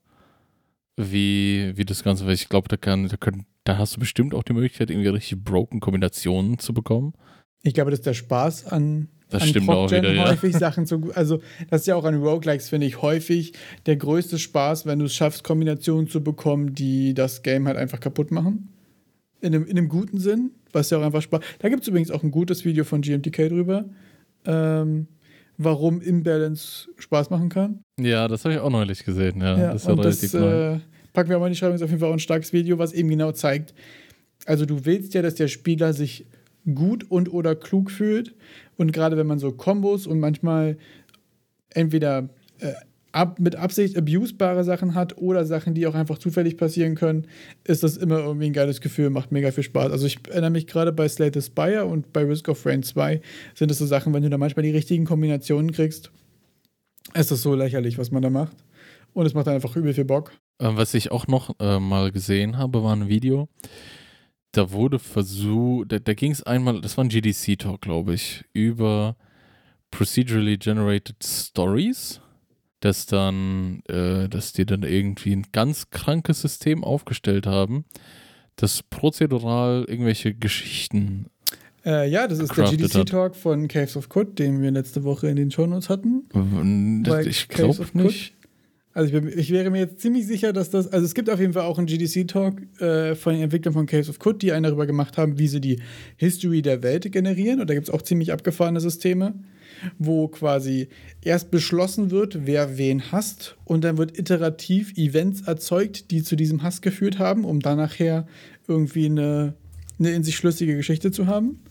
[0.96, 4.34] wie, wie das Ganze, weil ich glaube, da, kann, da, können, da hast du bestimmt
[4.34, 7.14] auch die Möglichkeit, irgendwie richtig broken Kombinationen zu bekommen.
[7.62, 10.28] Ich glaube, das ist der Spaß an, das an stimmt auch wieder, ja.
[10.28, 11.10] häufig Sachen zu.
[11.14, 13.52] Also, das ist ja auch an Roguelikes, finde ich, häufig
[13.86, 18.00] der größte Spaß, wenn du es schaffst, Kombinationen zu bekommen, die das Game halt einfach
[18.00, 18.68] kaputt machen.
[19.40, 21.40] In einem, in einem guten Sinn, was ja auch einfach Spaß.
[21.60, 23.86] Da gibt es übrigens auch ein gutes Video von GMTK drüber.
[24.44, 25.08] Ähm,
[25.64, 27.82] warum Imbalance Spaß machen kann.
[28.00, 29.40] Ja, das habe ich auch neulich gesehen.
[29.40, 30.74] Ja, ja das ist ja relativ das, neu.
[30.74, 30.80] Äh,
[31.12, 32.92] packen wir mal in die Schreibung, ist auf jeden Fall auch ein starkes Video, was
[32.92, 33.74] eben genau zeigt.
[34.46, 36.26] Also du willst ja, dass der Spieler sich
[36.74, 38.34] gut und oder klug fühlt.
[38.76, 40.76] Und gerade wenn man so Kombos und manchmal
[41.70, 42.72] entweder äh,
[43.12, 47.26] ab, mit Absicht abusebare Sachen hat oder Sachen, die auch einfach zufällig passieren können,
[47.64, 49.92] ist das immer irgendwie ein geiles Gefühl, macht mega viel Spaß.
[49.92, 53.20] Also ich erinnere mich gerade bei Slate Spire und bei Risk of Rain 2
[53.54, 56.10] sind das so Sachen, wenn du da manchmal die richtigen Kombinationen kriegst,
[57.14, 58.56] ist das so lächerlich, was man da macht.
[59.12, 60.32] Und es macht einfach übel viel Bock.
[60.58, 63.48] Ähm, was ich auch noch äh, mal gesehen habe, war ein Video.
[64.52, 69.16] Da wurde versucht, da, da ging es einmal, das war ein GDC-Talk, glaube ich, über
[69.90, 72.21] procedurally generated stories
[72.82, 77.84] dass dann, äh, dass die dann irgendwie ein ganz krankes System aufgestellt haben,
[78.56, 81.26] das prozedural irgendwelche Geschichten.
[81.84, 85.36] Äh, ja, das ist der GDC-Talk von Caves of Code, den wir letzte Woche in
[85.36, 86.24] den Shownotes hatten.
[87.04, 88.34] Das, ich glaube nicht.
[88.94, 91.40] Also ich, bin, ich, wäre mir jetzt ziemlich sicher, dass das, also es gibt auf
[91.40, 94.64] jeden Fall auch einen GDC-Talk äh, von den Entwicklern von Caves of Code, die einen
[94.64, 95.80] darüber gemacht haben, wie sie die
[96.16, 97.60] History der Welt generieren.
[97.60, 99.34] Und da gibt es auch ziemlich abgefahrene Systeme,
[99.98, 100.88] wo quasi
[101.22, 106.62] erst beschlossen wird, wer wen hasst und dann wird iterativ Events erzeugt, die zu diesem
[106.62, 108.26] Hass geführt haben, um dann nachher
[108.68, 109.54] irgendwie eine,
[109.98, 111.62] eine in sich schlüssige Geschichte zu haben.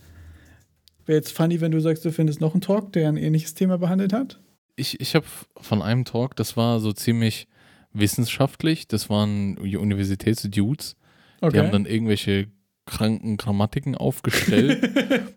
[1.05, 3.77] Wäre jetzt funny, wenn du sagst, du findest noch einen Talk, der ein ähnliches Thema
[3.77, 4.39] behandelt hat
[4.75, 5.25] ich, ich habe
[5.57, 7.47] von einem Talk, das war so ziemlich
[7.93, 10.95] wissenschaftlich, das waren Universitätsdudes,
[11.41, 11.53] okay.
[11.53, 12.47] die haben dann irgendwelche
[12.85, 14.89] kranken Grammatiken aufgestellt,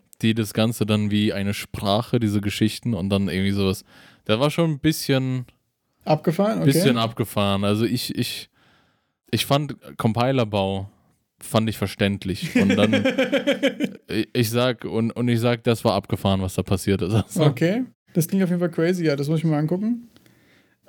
[0.25, 3.83] die das Ganze dann wie eine Sprache, diese Geschichten und dann irgendwie sowas.
[4.27, 5.45] Der war schon ein bisschen
[6.03, 6.71] abgefahren, okay.
[6.71, 7.63] bisschen abgefahren.
[7.63, 8.49] Also ich, ich,
[9.31, 10.89] ich fand Compilerbau
[11.39, 12.55] fand ich verständlich.
[12.55, 12.93] Und dann,
[14.33, 17.13] ich sag, und, und ich sag, das war abgefahren, was da passiert ist.
[17.13, 17.43] Also.
[17.43, 17.85] Okay.
[18.13, 20.09] Das klingt auf jeden Fall crazy, ja, das muss ich mir mal angucken.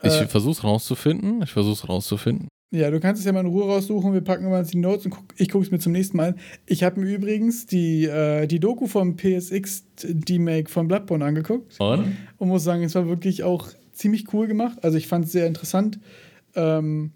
[0.02, 1.42] Ich äh, versuch's rauszufinden.
[1.42, 2.48] Ich versuch's rauszufinden.
[2.72, 4.12] Ja, du kannst es ja mal in Ruhe raussuchen.
[4.12, 6.34] Wir packen mal die Notes und guck, ich gucke es mir zum nächsten Mal an.
[6.66, 11.78] Ich habe mir übrigens die, äh, die Doku vom PSX D-Make von Bloodborne angeguckt.
[11.78, 12.16] Und?
[12.38, 14.78] Und muss sagen, es war wirklich auch ziemlich cool gemacht.
[14.82, 16.00] Also ich fand es sehr interessant.
[16.54, 17.12] Ähm,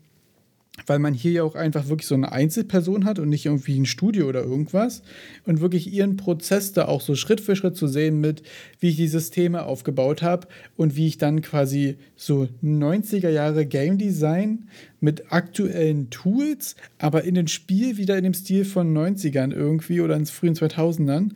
[0.87, 3.87] weil man hier ja auch einfach wirklich so eine Einzelperson hat und nicht irgendwie ein
[3.87, 5.03] Studio oder irgendwas
[5.47, 8.43] und wirklich ihren Prozess da auch so Schritt für Schritt zu sehen mit,
[8.79, 13.99] wie ich die Systeme aufgebaut habe und wie ich dann quasi so 90er Jahre Game
[13.99, 14.69] Design
[15.01, 20.17] mit aktuellen Tools, aber in den Spiel wieder in dem Stil von 90ern irgendwie oder
[20.17, 21.31] ins frühen 2000ern,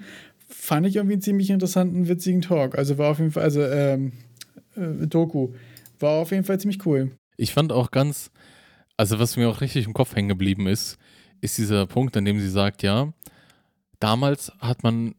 [0.49, 2.77] fand ich irgendwie einen ziemlich interessanten, witzigen Talk.
[2.77, 4.13] Also war auf jeden Fall, also ähm,
[4.77, 5.53] äh, Doku,
[5.99, 7.13] war auf jeden Fall ziemlich cool.
[7.37, 8.31] Ich fand auch ganz
[8.97, 10.99] also was mir auch richtig im Kopf hängen geblieben ist,
[11.41, 13.13] ist dieser Punkt, an dem sie sagt, ja,
[14.01, 15.15] damals hat man,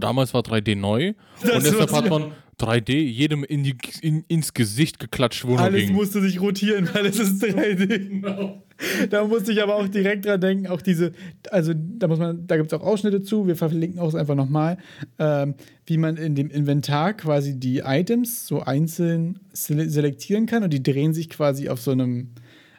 [0.00, 4.52] damals war 3D neu das und deshalb hat man 3D jedem in die, in, ins
[4.52, 5.94] Gesicht geklatscht, wo Alles ging.
[5.94, 7.86] musste sich rotieren, weil es ist 3D.
[8.08, 8.62] Genau.
[9.10, 11.12] Da musste ich aber auch direkt dran denken, auch diese,
[11.50, 14.78] also da muss man, da gibt es auch Ausschnitte zu, wir verlinken auch einfach nochmal,
[15.18, 15.54] ähm,
[15.86, 21.14] wie man in dem Inventar quasi die Items so einzeln selektieren kann und die drehen
[21.14, 22.30] sich quasi auf so einem,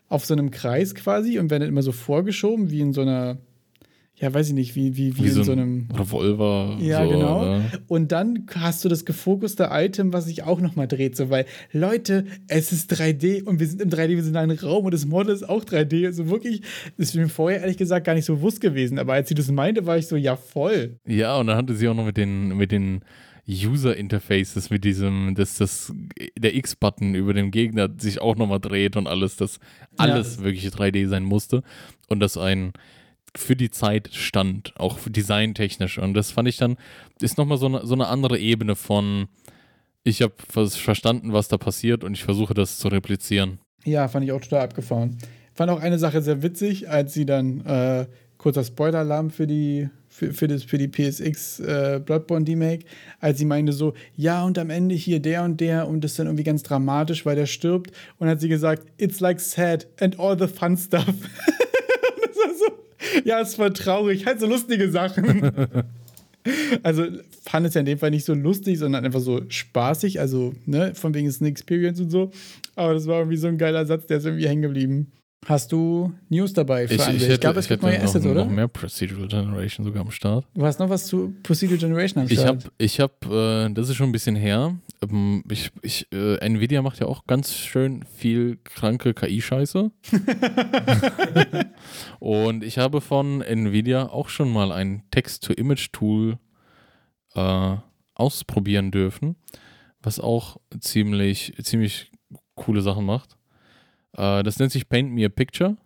[0.10, 3.38] auf so einem Kreis quasi und werden dann immer so vorgeschoben, wie in so einer,
[4.16, 6.78] ja, weiß ich nicht, wie, wie, wie, wie in so, so einem Revolver.
[6.82, 7.42] Ja, so, genau.
[7.42, 7.62] Oder?
[7.88, 12.26] Und dann hast du das gefokuste Item, was sich auch nochmal dreht, so, weil, Leute,
[12.48, 15.06] es ist 3D und wir sind im 3D, wir sind in einem Raum und das
[15.06, 16.08] Model ist auch 3D.
[16.08, 16.62] Also wirklich,
[16.98, 19.50] das ist mir vorher ehrlich gesagt gar nicht so bewusst gewesen, aber als sie das
[19.52, 20.98] meinte, war ich so, ja, voll.
[21.08, 23.02] Ja, und dann hatte sie auch noch mit den, mit den
[23.50, 25.92] User Interfaces mit diesem, dass das
[26.38, 29.60] der X-Button über dem Gegner sich auch nochmal dreht und alles, dass
[29.98, 30.44] alles ja.
[30.44, 31.64] wirklich 3D sein musste
[32.08, 32.74] und das ein
[33.36, 35.98] für die Zeit stand, auch designtechnisch.
[35.98, 36.78] Und das fand ich dann,
[37.22, 39.28] ist nochmal so eine, so eine andere Ebene von,
[40.04, 43.60] ich habe verstanden, was da passiert und ich versuche das zu replizieren.
[43.86, 45.18] Ja, fand ich auch total abgefahren.
[45.54, 48.08] Fand auch eine Sache sehr witzig, als sie dann, äh,
[48.38, 52.86] kurzer Spoiler-Alarm für die für, für, das, für die PSX äh, Bloodborne Remake,
[53.20, 56.20] als sie meinte so, ja und am Ende hier der und der und das ist
[56.20, 60.20] dann irgendwie ganz dramatisch, weil der stirbt und hat sie gesagt, it's like sad and
[60.20, 61.06] all the fun stuff.
[61.06, 65.52] das war so, ja, es war traurig, halt so lustige Sachen.
[66.84, 67.06] also
[67.44, 70.94] fand es ja in dem Fall nicht so lustig, sondern einfach so spaßig, also ne,
[70.96, 72.32] von wegen ist eine Experience und so.
[72.76, 75.12] Aber das war irgendwie so ein geiler Satz, der ist irgendwie hängen geblieben.
[75.46, 78.32] Hast du News dabei für ich, ich, hätte, ich glaube, es gibt neue Assets, noch,
[78.32, 78.46] oder?
[78.46, 80.46] noch mehr Procedural Generation sogar am Start.
[80.54, 82.70] Du hast noch was zu Procedural Generation am Start?
[82.78, 84.76] Ich habe, ich hab, äh, das ist schon ein bisschen her.
[85.02, 89.92] Ähm, ich, ich, äh, Nvidia macht ja auch ganz schön viel kranke KI-Scheiße.
[92.20, 96.38] Und ich habe von Nvidia auch schon mal ein Text-to-Image-Tool
[97.36, 97.76] äh,
[98.14, 99.38] ausprobieren dürfen,
[100.02, 102.12] was auch ziemlich, ziemlich
[102.56, 103.39] coole Sachen macht.
[104.18, 105.78] Äh, das nennt sich Paint Me a Picture.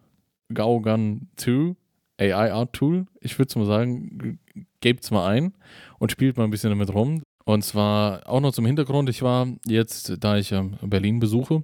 [0.54, 1.76] Gaugun 2
[2.20, 3.06] AI Art Tool.
[3.22, 4.40] Ich würde mal sagen,
[4.82, 5.54] gebt es mal ein
[6.00, 7.24] und spielt mal ein bisschen damit rum.
[7.46, 11.64] Und zwar auch noch zum Hintergrund, ich war jetzt, da ich ja Berlin besuche,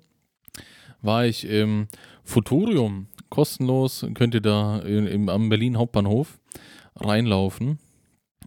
[1.02, 1.88] war ich im
[2.24, 3.08] Futurium.
[3.30, 6.40] Kostenlos könnt ihr da im, am Berlin Hauptbahnhof
[6.96, 7.80] reinlaufen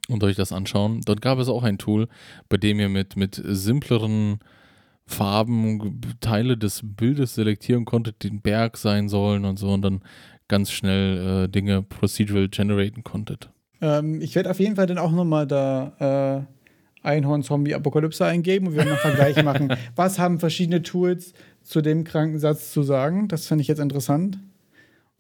[0.08, 1.00] und euch das anschauen.
[1.04, 2.08] Dort gab es auch ein Tool,
[2.48, 4.40] bei dem ihr mit, mit simpleren
[5.12, 10.02] Farben, Teile des Bildes selektieren konntet, die ein Berg sein sollen und so und dann
[10.48, 13.50] ganz schnell äh, Dinge procedural generaten konntet.
[13.80, 16.46] Ähm, ich werde auf jeden Fall dann auch nochmal da
[17.02, 19.74] äh, Einhorn Zombie Apokalypse eingeben und wir werden einen Vergleich machen.
[19.96, 23.28] Was haben verschiedene Tools zu dem kranken Satz zu sagen?
[23.28, 24.38] Das fände ich jetzt interessant,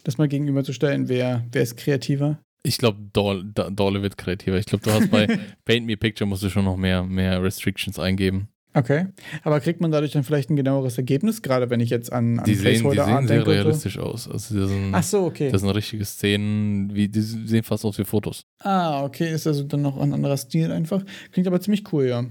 [0.04, 1.08] das mal gegenüberzustellen.
[1.08, 2.38] Wer, wer ist kreativer?
[2.64, 4.56] Ich glaube, Dorle wird kreativer.
[4.56, 5.26] Ich glaube, du hast bei
[5.64, 8.48] Paint Me Picture musst du schon noch mehr, mehr Restrictions eingeben.
[8.74, 9.06] Okay.
[9.42, 12.44] Aber kriegt man dadurch dann vielleicht ein genaueres Ergebnis, gerade wenn ich jetzt an, an
[12.44, 14.28] die sehen, die sehen sehr realistisch aus.
[14.28, 15.50] Also das sind, Ach so, okay.
[15.50, 18.46] Das sind richtige Szenen, wie, die sehen fast aus wie Fotos.
[18.60, 19.30] Ah, okay.
[19.32, 21.04] Ist also dann noch ein anderer Stil einfach.
[21.32, 22.24] Klingt aber ziemlich cool, ja.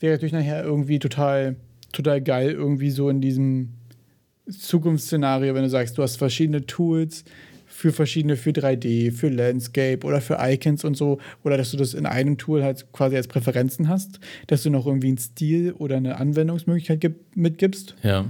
[0.00, 1.56] Wäre natürlich nachher irgendwie total,
[1.92, 3.70] total geil, irgendwie so in diesem
[4.50, 7.24] Zukunftsszenario, wenn du sagst, du hast verschiedene Tools,
[7.74, 11.18] für verschiedene, für 3D, für Landscape oder für Icons und so.
[11.42, 14.86] Oder dass du das in einem Tool halt quasi als Präferenzen hast, dass du noch
[14.86, 17.96] irgendwie einen Stil oder eine Anwendungsmöglichkeit gib, mitgibst.
[18.04, 18.26] Ja.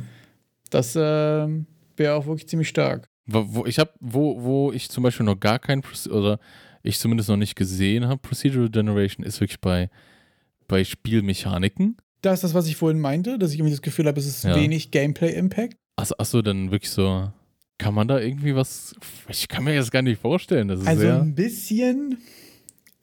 [0.70, 3.10] Das äh, wäre auch wirklich ziemlich stark.
[3.26, 6.40] Wo, wo ich habe, wo, wo ich zum Beispiel noch gar kein, oder
[6.82, 9.90] ich zumindest noch nicht gesehen habe, Procedural Generation ist wirklich bei,
[10.68, 11.98] bei Spielmechaniken.
[12.22, 14.44] Das ist das, was ich vorhin meinte, dass ich irgendwie das Gefühl habe, es ist
[14.44, 14.56] ja.
[14.56, 15.76] wenig Gameplay-Impact.
[15.96, 17.30] Achso, achso, dann wirklich so
[17.84, 18.94] kann man da irgendwie was.
[19.28, 20.70] Ich kann mir das gar nicht vorstellen.
[20.70, 22.16] Also ein bisschen.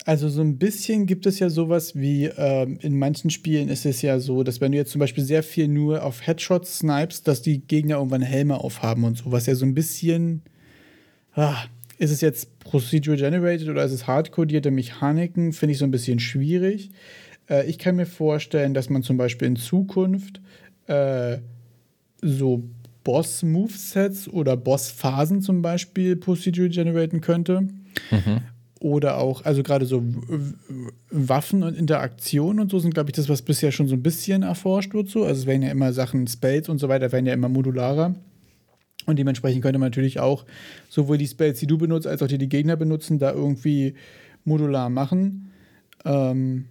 [0.06, 4.02] Also so ein bisschen gibt es ja sowas wie ähm, in manchen Spielen ist es
[4.02, 7.44] ja so, dass wenn du jetzt zum Beispiel sehr viel nur auf Headshots snipest, dass
[7.44, 10.42] die Gegner irgendwann Helme aufhaben und so, was ja so ein bisschen
[11.36, 11.66] ah,
[12.00, 16.20] ist es jetzt Procedural Generated oder ist es hardcodierte Mechaniken, finde ich so ein bisschen
[16.20, 16.90] schwierig.
[17.48, 20.42] Äh, ich kann mir vorstellen, dass man zum Beispiel in Zukunft
[20.88, 21.38] äh,
[22.24, 22.64] so
[23.04, 27.62] Boss-Movesets oder Boss-Phasen zum Beispiel Procedural generaten könnte.
[28.12, 28.42] Mhm.
[28.80, 30.04] Oder auch, also gerade so
[31.12, 34.42] Waffen und Interaktionen und so sind, glaube ich, das, was bisher schon so ein bisschen
[34.42, 35.10] erforscht wird.
[35.10, 35.24] So.
[35.24, 38.16] Also es werden ja immer Sachen, Spells und so weiter, werden ja immer modularer.
[39.06, 40.46] Und dementsprechend könnte man natürlich auch
[40.90, 43.96] sowohl die Spells, die du benutzt, als auch die die Gegner benutzen, da irgendwie
[44.46, 45.52] modular machen.
[46.06, 46.66] Ähm,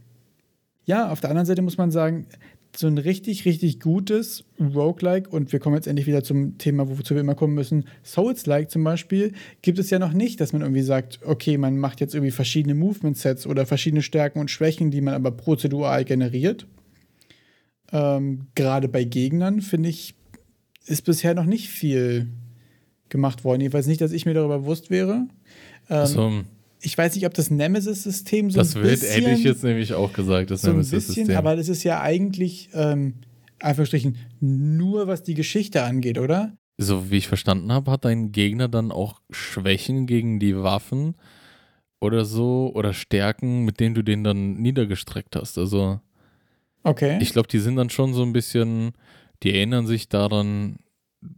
[0.84, 2.26] ja, auf der anderen Seite muss man sagen,
[2.76, 7.14] so ein richtig, richtig gutes Roguelike, und wir kommen jetzt endlich wieder zum Thema, wozu
[7.14, 10.82] wir immer kommen müssen, Souls-like zum Beispiel, gibt es ja noch nicht, dass man irgendwie
[10.82, 15.14] sagt, okay, man macht jetzt irgendwie verschiedene Movement-Sets oder verschiedene Stärken und Schwächen, die man
[15.14, 16.66] aber prozedural generiert.
[17.92, 20.14] Ähm, Gerade bei Gegnern, finde ich,
[20.86, 22.28] ist bisher noch nicht viel
[23.08, 23.60] gemacht worden.
[23.60, 25.26] Jedenfalls nicht, dass ich mir darüber bewusst wäre.
[25.88, 26.32] Ähm, so
[26.82, 29.00] ich weiß nicht, ob das Nemesis-System so das ein bisschen.
[29.00, 31.36] Das wird, hätte ich jetzt nämlich auch gesagt, das so Nemesis-System.
[31.36, 33.14] Aber das ist ja eigentlich, ähm,
[33.58, 36.56] einfach strichen, nur was die Geschichte angeht, oder?
[36.78, 41.14] So wie ich verstanden habe, hat dein Gegner dann auch Schwächen gegen die Waffen
[42.00, 45.58] oder so oder Stärken, mit denen du den dann niedergestreckt hast.
[45.58, 46.00] Also.
[46.82, 47.18] Okay.
[47.20, 48.92] Ich glaube, die sind dann schon so ein bisschen,
[49.42, 50.78] die erinnern sich daran,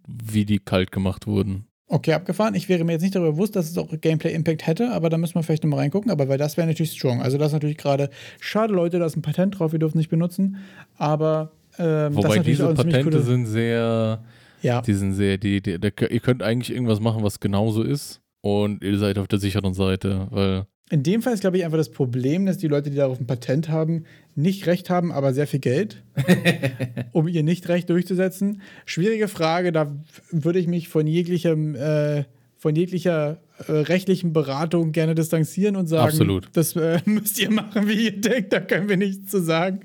[0.06, 1.66] wie die kalt gemacht wurden.
[1.92, 2.54] Okay, abgefahren.
[2.54, 5.34] Ich wäre mir jetzt nicht darüber bewusst, dass es auch Gameplay-Impact hätte, aber da müssen
[5.34, 6.10] wir vielleicht nochmal reingucken.
[6.10, 7.20] Aber weil das wäre natürlich strong.
[7.20, 8.08] Also das ist natürlich gerade
[8.40, 10.56] schade, Leute, da ist ein Patent drauf, wir dürfen es nicht benutzen.
[10.96, 14.24] Aber ähm, Wobei diese Patente sind sehr,
[14.62, 14.80] ja.
[14.80, 18.82] die sind sehr, die, die, die, ihr könnt eigentlich irgendwas machen, was genauso ist und
[18.82, 21.90] ihr seid auf der sicheren Seite, weil in dem Fall ist, glaube ich, einfach das
[21.90, 25.60] Problem, dass die Leute, die darauf ein Patent haben, nicht recht haben, aber sehr viel
[25.60, 26.02] Geld,
[27.12, 28.62] um ihr Nicht-Recht durchzusetzen.
[28.86, 29.94] Schwierige Frage, da
[30.30, 32.24] würde ich mich von jeglichem, äh,
[32.56, 36.48] von jeglicher äh, rechtlichen Beratung gerne distanzieren und sagen, Absolut.
[36.52, 39.80] das äh, müsst ihr machen, wie ihr denkt, da können wir nichts zu sagen.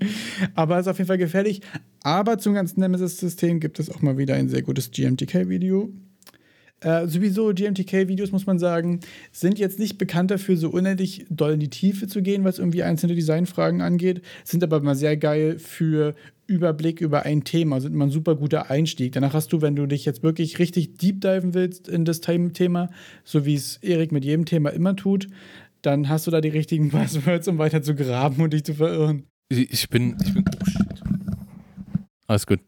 [0.56, 1.62] Aber es ist auf jeden Fall gefährlich.
[2.04, 5.92] Aber zum ganzen Nemesis-System gibt es auch mal wieder ein sehr gutes GMTK-Video.
[6.82, 9.00] Äh, sowieso GMTK-Videos, muss man sagen,
[9.32, 12.84] sind jetzt nicht bekannt dafür, so unendlich doll in die Tiefe zu gehen, was irgendwie
[12.84, 16.14] einzelne Designfragen angeht, sind aber mal sehr geil für
[16.46, 19.12] Überblick über ein Thema, sind immer ein super guter Einstieg.
[19.14, 22.90] Danach hast du, wenn du dich jetzt wirklich richtig deep diven willst in das Thema,
[23.24, 25.28] so wie es Erik mit jedem Thema immer tut,
[25.82, 29.24] dann hast du da die richtigen Buzzwords, um weiter zu graben und dich zu verirren.
[29.50, 30.46] Ich bin, ich bin.
[32.28, 32.60] Alles gut.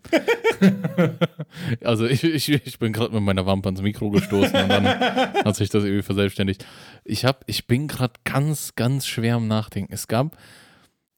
[1.83, 5.55] also ich, ich, ich bin gerade mit meiner Wampe ans Mikro gestoßen und dann hat
[5.55, 6.65] sich das irgendwie verselbstständigt.
[7.03, 9.93] Ich, hab, ich bin gerade ganz, ganz schwer am Nachdenken.
[9.93, 10.37] Es gab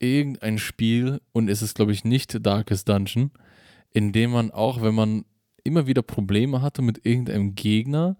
[0.00, 3.30] irgendein Spiel und es ist, glaube ich, nicht Darkest Dungeon,
[3.92, 5.24] in dem man auch, wenn man
[5.62, 8.16] immer wieder Probleme hatte mit irgendeinem Gegner,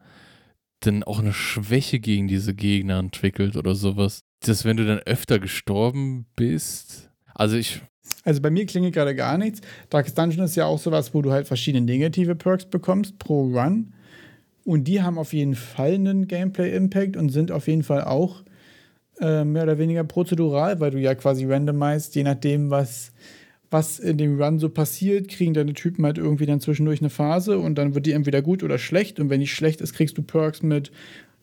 [0.81, 4.23] dann auch eine Schwäche gegen diese Gegner entwickelt oder sowas.
[4.41, 7.11] Dass wenn du dann öfter gestorben bist.
[7.35, 7.81] Also ich,
[8.25, 9.61] also bei mir klingelt gerade gar nichts.
[9.91, 13.93] Darkest Dungeon ist ja auch sowas, wo du halt verschiedene negative Perks bekommst pro Run.
[14.65, 18.45] Und die haben auf jeden Fall einen Gameplay-Impact und sind auf jeden Fall auch
[19.21, 23.13] äh, mehr oder weniger prozedural, weil du ja quasi randomized, je nachdem, was,
[23.71, 27.59] was in dem Run so passiert, kriegen deine Typen halt irgendwie dann zwischendurch eine Phase
[27.59, 29.19] und dann wird die entweder gut oder schlecht.
[29.19, 30.93] Und wenn die schlecht ist, kriegst du Perks mit,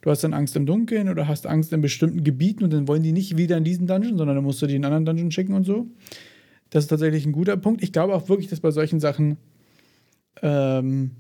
[0.02, 3.04] du hast dann Angst im Dunkeln oder hast Angst in bestimmten Gebieten und dann wollen
[3.04, 5.32] die nicht wieder in diesen Dungeon, sondern dann musst du die in einen anderen Dungeon
[5.32, 5.88] schicken und so.
[6.70, 7.84] Das ist tatsächlich ein guter Punkt.
[7.84, 9.38] Ich glaube auch wirklich, dass bei solchen Sachen
[10.42, 11.12] ähm,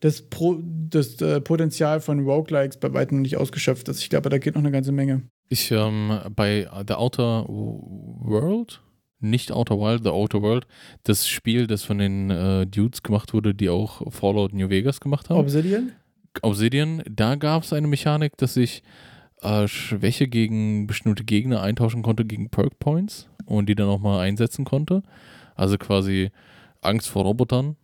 [0.00, 0.58] das, Pro,
[0.90, 4.00] das äh, Potenzial von Roguelikes bei weitem noch nicht ausgeschöpft ist.
[4.00, 5.22] Ich glaube, da geht noch eine ganze Menge.
[5.48, 8.82] Ich, ähm, bei The Outer World,
[9.20, 10.66] nicht Outer Wild, The Outer World,
[11.04, 15.30] das Spiel, das von den äh, Dudes gemacht wurde, die auch Fallout New Vegas gemacht
[15.30, 15.38] haben.
[15.38, 15.92] Obsidian?
[16.42, 18.82] Obsidian, da gab es eine Mechanik, dass ich
[19.44, 24.20] äh, Schwäche gegen bestimmte Gegner eintauschen konnte gegen Perk Points und die dann auch mal
[24.20, 25.02] einsetzen konnte.
[25.54, 26.30] Also quasi
[26.80, 27.76] Angst vor Robotern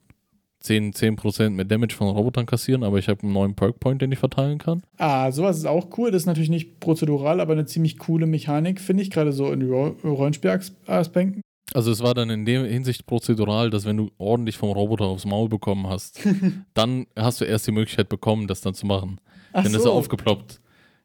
[0.62, 4.12] 10%, 10 mehr Damage von Robotern kassieren, aber ich habe einen neuen Perk Point, den
[4.12, 4.82] ich verteilen kann.
[4.98, 6.10] Ah, sowas ist auch cool.
[6.10, 9.62] Das ist natürlich nicht prozedural, aber eine ziemlich coole Mechanik, finde ich, gerade so in
[9.62, 11.40] Rollenspielaspekten.
[11.72, 15.24] Also es war dann in der Hinsicht prozedural, dass wenn du ordentlich vom Roboter aufs
[15.24, 16.20] Maul bekommen hast,
[16.74, 19.18] dann hast du erst die Möglichkeit bekommen, das dann zu machen.
[19.52, 19.78] Ach dann so.
[19.78, 20.59] ist er aufgeploppt.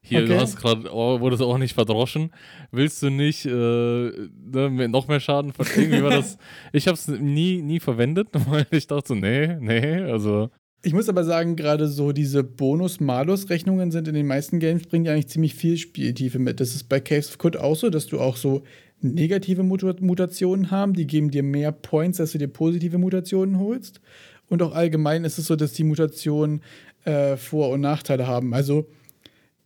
[0.08, 0.28] Hier, okay.
[0.28, 2.30] du hast gerade, oh, wurdest auch nicht verdroschen.
[2.70, 6.38] Willst du nicht äh, ne, noch mehr Schaden von irgendwie war das.
[6.72, 10.50] ich habe es nie, nie verwendet, weil ich dachte so, nee, nee, also.
[10.82, 15.12] Ich muss aber sagen, gerade so diese Bonus-Malus-Rechnungen sind in den meisten Games, bringen ja
[15.12, 16.60] eigentlich ziemlich viel Spieltiefe mit.
[16.60, 18.62] Das ist bei Caves of Code auch so, dass du auch so
[19.00, 24.00] negative Mutationen haben, die geben dir mehr Points, dass du dir positive Mutationen holst.
[24.48, 26.62] Und auch allgemein ist es so, dass die Mutationen
[27.04, 28.54] äh, Vor- und Nachteile haben.
[28.54, 28.86] Also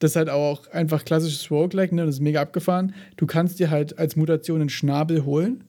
[0.00, 2.06] das ist halt auch einfach klassisches Roguelike, ne?
[2.06, 2.94] Das ist mega abgefahren.
[3.16, 5.62] Du kannst dir halt als Mutation einen Schnabel holen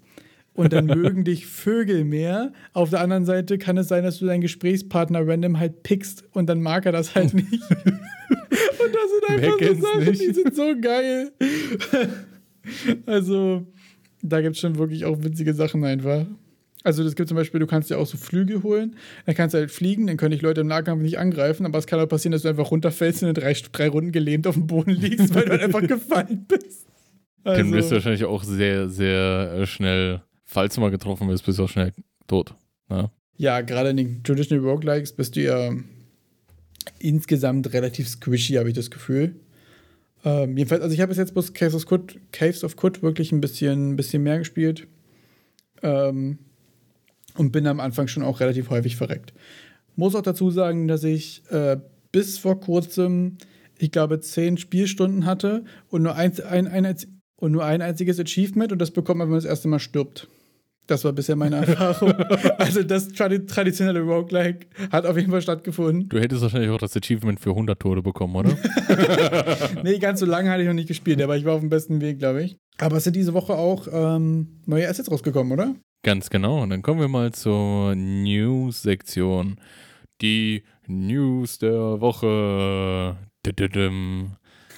[0.54, 2.54] und dann mögen dich Vögel mehr.
[2.74, 6.48] Auf der anderen Seite kann es sein, dass du deinen Gesprächspartner random halt pickst und
[6.48, 7.52] dann mag er das halt nicht.
[7.52, 10.22] und das sind einfach Wer so Sachen, nicht?
[10.22, 11.32] die sind so geil.
[13.06, 13.68] also,
[14.22, 16.26] da gibt es schon wirklich auch witzige Sachen einfach.
[16.84, 19.60] Also das gibt zum Beispiel, du kannst dir auch so Flügel holen, dann kannst du
[19.60, 22.32] halt fliegen, dann können dich Leute im Nahkampf nicht angreifen, aber es kann auch passieren,
[22.32, 25.46] dass du einfach runterfällst und in drei, drei Runden gelähmt auf dem Boden liegst, weil
[25.46, 26.88] du halt einfach gefallen bist.
[27.44, 31.46] Also, dann bist du wahrscheinlich auch sehr, sehr äh, schnell, falls du mal getroffen bist,
[31.46, 31.92] bist du auch schnell
[32.28, 32.56] tot.
[32.90, 33.10] Ne?
[33.38, 35.72] Ja, gerade in den Traditional Roguelikes bist du ja
[37.00, 39.36] insgesamt relativ squishy, habe ich das Gefühl.
[40.24, 43.32] Ähm, jedenfalls, also ich habe bis jetzt bloß Caves of Kut, Caves of Kut wirklich
[43.32, 44.88] ein bisschen, bisschen mehr gespielt.
[45.82, 46.38] Ähm,
[47.38, 49.34] und bin am Anfang schon auch relativ häufig verreckt.
[49.96, 51.78] Muss auch dazu sagen, dass ich äh,
[52.12, 53.38] bis vor kurzem,
[53.78, 56.96] ich glaube, zehn Spielstunden hatte und nur ein, ein, ein,
[57.38, 60.28] und nur ein einziges Achievement und das bekommt man, wenn man das erste Mal stirbt.
[60.88, 62.14] Das war bisher meine Erfahrung.
[62.58, 66.10] also das traditionelle Roguelike hat auf jeden Fall stattgefunden.
[66.10, 68.58] Du hättest wahrscheinlich auch das Achievement für 100 Tode bekommen, oder?
[69.84, 72.02] nee, ganz so lange hatte ich noch nicht gespielt, aber ich war auf dem besten
[72.02, 72.58] Weg, glaube ich.
[72.78, 75.76] Aber es sind diese Woche auch ähm, neue Assets rausgekommen, oder?
[76.04, 76.64] Ganz genau.
[76.64, 79.58] Und dann kommen wir mal zur News-Sektion.
[80.22, 83.18] Die News der Woche.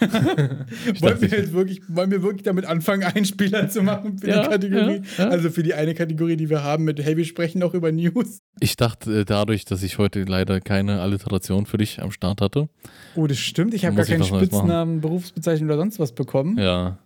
[1.01, 4.43] wollen, wir jetzt wirklich, wollen wir wirklich damit anfangen, einen Spieler zu machen für ja,
[4.43, 5.01] die Kategorie?
[5.17, 5.29] Ja, ja.
[5.29, 8.39] Also für die eine Kategorie, die wir haben mit Hey, wir sprechen noch über News.
[8.59, 12.69] Ich dachte äh, dadurch, dass ich heute leider keine Alliteration für dich am Start hatte.
[13.15, 13.73] Oh, das stimmt.
[13.73, 16.57] Ich habe gar keinen Spitznamen, Berufsbezeichnung oder sonst was bekommen.
[16.57, 16.99] Ja.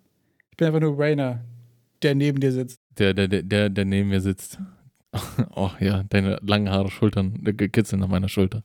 [0.52, 1.44] Ich bin einfach nur Rainer,
[2.02, 2.80] der neben dir sitzt.
[2.98, 4.60] Der, der, der, der neben mir sitzt.
[5.56, 8.64] Oh ja, deine langen Haare, Schultern, kitzeln nach meiner Schulter.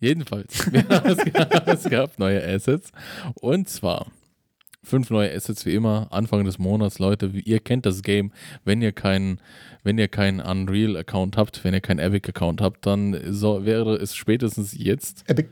[0.00, 0.66] Jedenfalls,
[1.66, 2.92] es, gab neue Assets.
[3.34, 4.06] Und zwar
[4.82, 7.26] fünf neue Assets wie immer, Anfang des Monats, Leute.
[7.26, 8.32] Ihr kennt das Game.
[8.64, 9.40] Wenn ihr keinen,
[9.82, 14.76] wenn ihr keinen Unreal-Account habt, wenn ihr keinen Epic-Account habt, dann so wäre es spätestens
[14.76, 15.48] jetzt Epic.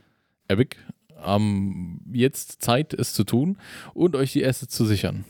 [0.47, 0.77] Epic.
[1.25, 3.57] Ähm, jetzt Zeit, es zu tun
[3.93, 5.25] und euch die Assets zu sichern.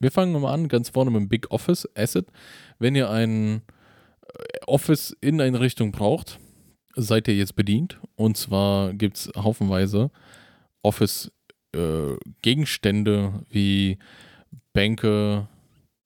[0.00, 2.28] Wir fangen mal an, ganz vorne mit dem Big Office Asset.
[2.78, 3.62] Wenn ihr ein
[4.22, 4.28] äh,
[4.66, 6.38] Office in eine Richtung braucht,
[6.94, 7.98] seid ihr jetzt bedient.
[8.14, 10.12] Und zwar gibt es haufenweise
[10.82, 13.98] Office-Gegenstände äh, wie
[14.72, 15.48] Bänke,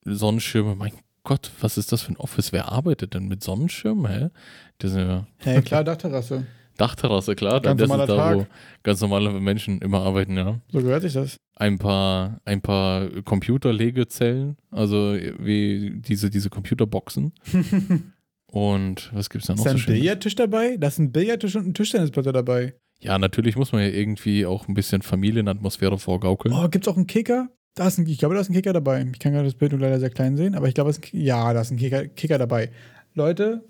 [0.05, 0.75] Sonnenschirme.
[0.75, 0.93] Mein
[1.25, 2.53] Gott, was ist das für ein Office?
[2.53, 4.11] Wer arbeitet denn mit Sonnenschirmen?
[4.11, 4.31] Hä?
[4.79, 5.27] Das ist ja.
[5.39, 6.47] Hey, klar, Dachterrasse.
[6.77, 7.61] Dachterrasse, klar.
[7.61, 8.37] Ganz das ist da, Tag.
[8.37, 8.47] wo
[8.83, 10.61] ganz normale Menschen immer arbeiten, ja.
[10.71, 11.37] So gehört sich das.
[11.55, 17.33] Ein paar, ein paar Computerlegezellen, also wie diese, diese Computerboxen.
[18.47, 19.61] und was gibt es da noch?
[19.61, 20.77] Ist da ein so Billardtisch dabei?
[20.79, 22.75] Da ist ein Billardtisch und ein Tischtennisplatte dabei.
[23.01, 26.55] Ja, natürlich muss man ja irgendwie auch ein bisschen Familienatmosphäre vorgaukeln.
[26.55, 27.49] Oh, gibt es auch einen Kicker?
[27.75, 29.05] Da ist ein, ich glaube, da ist ein Kicker dabei.
[29.13, 31.61] Ich kann gerade das Bild nur leider sehr klein sehen, aber ich glaube, ja, da
[31.61, 32.71] ist ein Kicker, Kicker dabei.
[33.15, 33.65] Leute,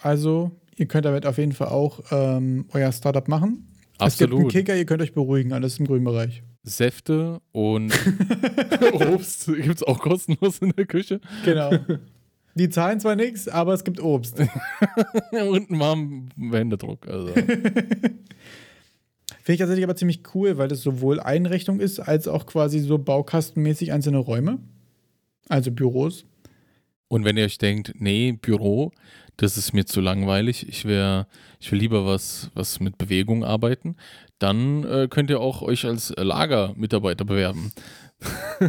[0.00, 3.66] also Ihr könnt damit auf jeden Fall auch ähm, euer Startup machen.
[3.98, 4.08] Absolut.
[4.08, 6.44] Es gibt einen Kicker, ihr könnt euch beruhigen, alles im grünen Bereich.
[6.62, 7.92] Säfte und
[8.92, 11.20] Obst gibt es auch kostenlos in der Küche.
[11.44, 11.72] Genau.
[12.54, 14.38] Die zahlen zwar nichts, aber es gibt Obst.
[15.30, 17.06] und einen warmen Händedruck.
[17.08, 17.28] Also.
[17.28, 17.52] Finde
[19.46, 23.92] ich tatsächlich aber ziemlich cool, weil das sowohl Einrichtung ist, als auch quasi so baukastenmäßig
[23.92, 24.58] einzelne Räume.
[25.48, 26.24] Also Büros.
[27.08, 28.92] Und wenn ihr euch denkt, nee, Büro,
[29.38, 31.26] das ist mir zu langweilig, ich, wär,
[31.60, 33.96] ich will lieber was, was mit Bewegung arbeiten,
[34.38, 37.72] dann äh, könnt ihr auch euch als Lagermitarbeiter bewerben.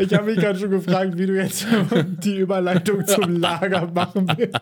[0.00, 1.66] ich habe mich gerade schon gefragt, wie du jetzt
[2.22, 4.60] die Überleitung zum Lager machen willst.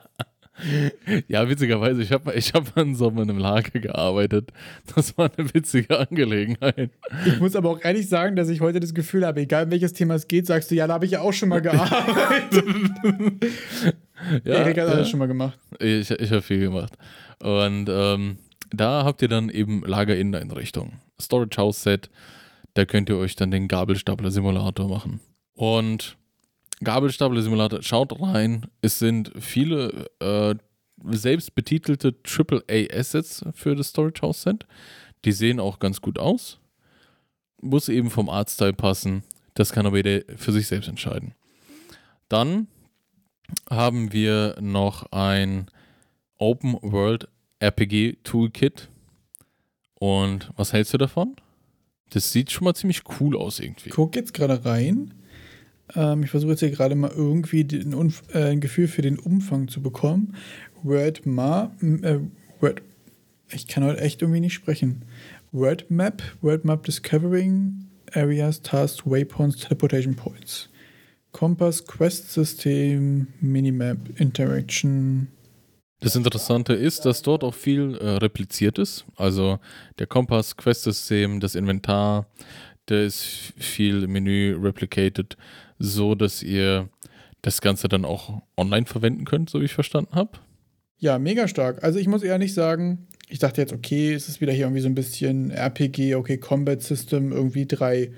[1.28, 4.50] Ja, witzigerweise, ich habe ich hab einen Sommer in einem Lager gearbeitet.
[4.94, 6.90] Das war eine witzige Angelegenheit.
[7.26, 10.14] Ich muss aber auch ehrlich sagen, dass ich heute das Gefühl habe, egal welches Thema
[10.14, 12.64] es geht, sagst du, ja, da habe ich ja auch schon mal gearbeitet.
[14.45, 15.59] ja, Erik hat alles schon mal gemacht.
[15.79, 16.93] Ich, ich habe viel gemacht.
[17.41, 18.39] Und ähm,
[18.70, 20.93] da habt ihr dann eben Lagerinneneinrichtung.
[21.20, 22.11] Storage House Set,
[22.74, 25.20] da könnt ihr euch dann den Gabelstapler-Simulator machen.
[25.55, 26.16] Und
[26.83, 28.66] Gabelstapler-Simulator, schaut rein.
[28.83, 30.55] Es sind viele äh,
[31.11, 34.66] selbst betitelte AAA-Assets für das Storage House Set.
[35.24, 36.59] Die sehen auch ganz gut aus.
[37.61, 39.24] Muss eben vom Artstyle passen.
[39.55, 41.35] Das kann aber jeder für sich selbst entscheiden.
[42.29, 42.68] Dann
[43.70, 45.66] haben wir noch ein
[46.38, 47.28] Open World
[47.61, 48.88] RPG Toolkit.
[49.94, 51.36] Und was hältst du davon?
[52.11, 53.90] Das sieht schon mal ziemlich cool aus irgendwie.
[53.90, 55.14] Guck jetzt gerade rein.
[55.94, 57.92] Ähm, ich versuche jetzt hier gerade mal irgendwie den,
[58.32, 60.34] äh, ein Gefühl für den Umfang zu bekommen.
[60.82, 62.18] Word Ma, äh,
[62.61, 62.82] Word,
[63.51, 65.05] ich kann heute echt irgendwie nicht sprechen.
[65.53, 70.67] Word Map, Word Map Discovering Areas, Tasks, Waypoints, Teleportation Points.
[71.39, 75.28] Kompass, Quest System, Minimap, Interaction.
[76.01, 79.05] Das Interessante ist, dass dort auch viel äh, repliziert ist.
[79.16, 79.61] Also
[79.99, 82.26] der Kompass, Quest-System, das Inventar,
[82.86, 85.36] da ist viel Menü replicated
[85.78, 86.89] so dass ihr
[87.43, 90.39] das Ganze dann auch online verwenden könnt, so wie ich verstanden habe.
[90.99, 91.84] Ja, mega stark.
[91.84, 94.89] Also ich muss ehrlich sagen, ich dachte jetzt, okay, es ist wieder hier irgendwie so
[94.89, 98.11] ein bisschen RPG, okay, Combat System, irgendwie drei,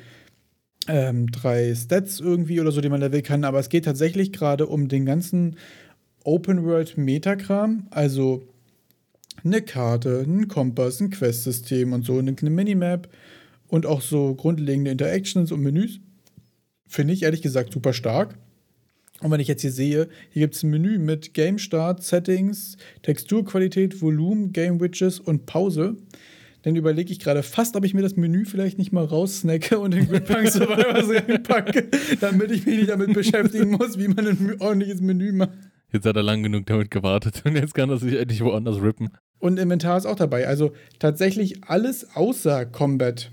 [0.88, 4.66] ähm, drei Stats irgendwie oder so, die man leveln kann, aber es geht tatsächlich gerade
[4.66, 5.56] um den ganzen
[6.24, 8.42] Open World Metakram, also
[9.44, 13.08] eine Karte, ein Kompass, ein Quest-System und so, eine Minimap
[13.68, 16.00] und auch so grundlegende Interactions und Menüs.
[16.86, 18.36] Finde ich ehrlich gesagt super stark.
[19.20, 22.76] Und wenn ich jetzt hier sehe, hier gibt es ein Menü mit Game Start, Settings,
[23.02, 25.96] Texturqualität, Volumen, Game Widgets und Pause.
[26.62, 29.94] Dann überlege ich gerade fast, ob ich mir das Menü vielleicht nicht mal raussnacke und
[29.94, 31.88] in Gridpunk Survivors reinpacke,
[32.20, 35.50] damit ich mich nicht damit beschäftigen muss, wie man ein ordentliches Menü macht.
[35.92, 39.10] Jetzt hat er lang genug damit gewartet und jetzt kann er sich endlich woanders rippen.
[39.38, 40.46] Und Inventar ist auch dabei.
[40.46, 43.30] Also tatsächlich alles außer Combat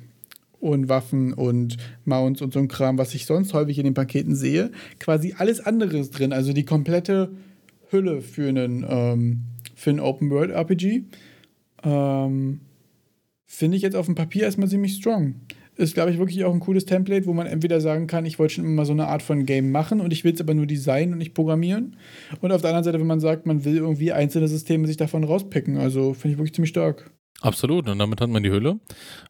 [0.59, 4.35] und Waffen und Mounts und so ein Kram, was ich sonst häufig in den Paketen
[4.35, 4.71] sehe.
[4.99, 6.33] Quasi alles andere ist drin.
[6.33, 7.29] Also die komplette
[7.89, 9.41] Hülle für einen, ähm,
[9.75, 11.03] für einen Open World RPG.
[11.83, 12.61] Ähm,
[13.49, 15.35] Finde ich jetzt auf dem Papier erstmal ziemlich strong.
[15.77, 18.55] Ist, glaube ich, wirklich auch ein cooles Template, wo man entweder sagen kann, ich wollte
[18.55, 21.13] schon immer so eine Art von Game machen und ich will es aber nur designen
[21.13, 21.95] und nicht programmieren.
[22.41, 25.23] Und auf der anderen Seite, wenn man sagt, man will irgendwie einzelne Systeme sich davon
[25.23, 25.77] rauspicken.
[25.77, 27.11] Also finde ich wirklich ziemlich stark.
[27.41, 28.71] Absolut, und damit hat man die Hülle.
[28.71, 28.81] Und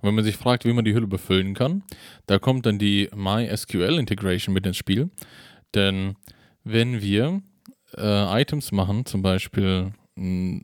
[0.02, 1.84] wenn man sich fragt, wie man die Hülle befüllen kann,
[2.26, 5.10] da kommt dann die MySQL Integration mit ins Spiel.
[5.76, 6.16] Denn
[6.64, 7.42] wenn wir
[7.98, 9.92] äh, Items machen, zum Beispiel,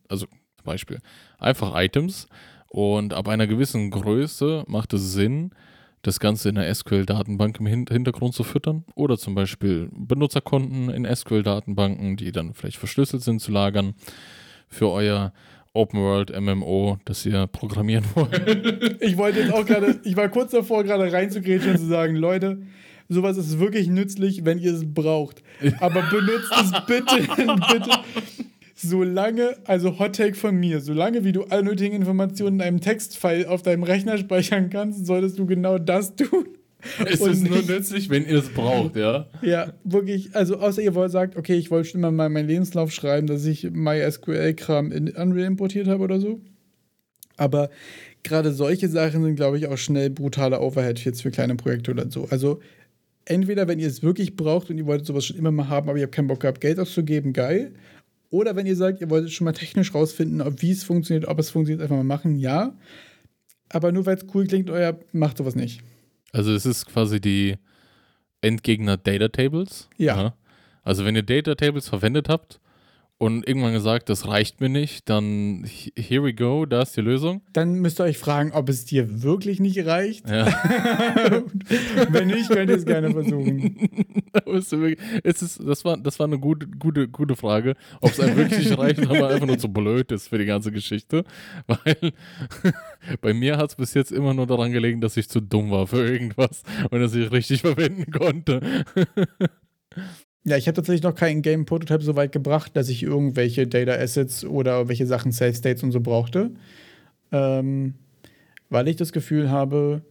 [0.08, 1.00] also zum Beispiel
[1.38, 2.28] einfach Items
[2.74, 5.52] und ab einer gewissen Größe macht es Sinn,
[6.02, 12.18] das Ganze in der SQL-Datenbank im Hintergrund zu füttern oder zum Beispiel Benutzerkonten in SQL-Datenbanken,
[12.18, 13.94] die dann vielleicht verschlüsselt sind, zu lagern
[14.70, 15.34] für euer
[15.74, 18.98] Open World MMO, das ihr programmieren wollt.
[19.02, 22.64] Ich wollte jetzt auch gerade, ich war kurz davor, gerade reinzugrätschen und zu sagen, Leute,
[23.08, 25.44] sowas ist wirklich nützlich, wenn ihr es braucht.
[25.80, 27.18] Aber benutzt es bitte,
[27.72, 27.90] bitte.
[28.86, 33.50] Solange, also Hot Take von mir, solange wie du alle nötigen Informationen in einem Textfile
[33.50, 36.48] auf deinem Rechner speichern kannst, solltest du genau das tun.
[37.06, 39.28] Es ist nur nützlich, wenn ihr es braucht, ja?
[39.42, 40.36] Ja, wirklich.
[40.36, 43.46] Also, außer ihr wollt sagt, okay, ich wollte schon immer mal meinen Lebenslauf schreiben, dass
[43.46, 46.42] ich MySQL-Kram in Unreal importiert habe oder so.
[47.38, 47.70] Aber
[48.24, 52.12] gerade solche Sachen sind, glaube ich, auch schnell brutale Overhead jetzt für kleine Projekte oder
[52.12, 52.28] so.
[52.30, 52.60] Also,
[53.26, 55.98] entweder, wenn ihr es wirklich braucht und ihr wolltet sowas schon immer mal haben, aber
[55.98, 57.74] ihr habt keinen Bock gehabt, Geld auszugeben, geil.
[58.34, 61.52] Oder wenn ihr sagt, ihr wolltet schon mal technisch rausfinden, wie es funktioniert, ob es
[61.52, 62.76] funktioniert, einfach mal machen, ja.
[63.70, 65.84] Aber nur weil es cool klingt, euer macht sowas nicht.
[66.32, 67.58] Also es ist quasi die
[68.42, 69.88] Endgegner Data Tables.
[69.98, 70.18] Ja.
[70.20, 70.38] ja.
[70.82, 72.60] Also wenn ihr Data Tables verwendet habt
[73.24, 75.66] und irgendwann gesagt, das reicht mir nicht, dann
[75.96, 77.42] here we go, da ist die Lösung.
[77.54, 80.30] Dann müsst ihr euch fragen, ob es dir wirklich nicht reicht.
[80.30, 80.46] Ja.
[82.10, 83.90] Wenn nicht, könnt ihr es gerne versuchen.
[85.24, 88.78] es ist, das, war, das war eine gute, gute, gute Frage, ob es einem wirklich
[88.78, 91.24] reicht oder einfach nur zu blöd ist für die ganze Geschichte.
[91.68, 92.12] Weil
[93.22, 95.88] bei mir hat es bis jetzt immer nur daran gelegen, dass ich zu dumm war
[95.88, 98.60] für irgendwas und dass ich richtig verwenden konnte.
[100.46, 104.44] Ja, ich habe tatsächlich noch keinen Game-Prototype so weit gebracht, dass ich irgendwelche Data Assets
[104.44, 106.52] oder welche Sachen Safe States und so brauchte.
[107.32, 107.94] Ähm,
[108.70, 110.02] weil ich das Gefühl habe,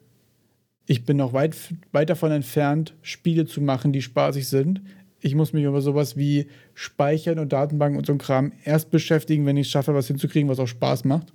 [0.86, 1.56] ich bin noch weit,
[1.92, 4.80] weit davon entfernt, Spiele zu machen, die spaßig sind.
[5.20, 9.46] Ich muss mich über sowas wie Speichern und Datenbanken und so ein Kram erst beschäftigen,
[9.46, 11.32] wenn ich es schaffe, was hinzukriegen, was auch Spaß macht.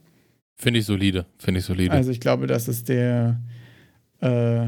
[0.56, 1.92] Finde ich solide, finde ich solide.
[1.92, 3.40] Also ich glaube, das ist der,
[4.22, 4.68] äh,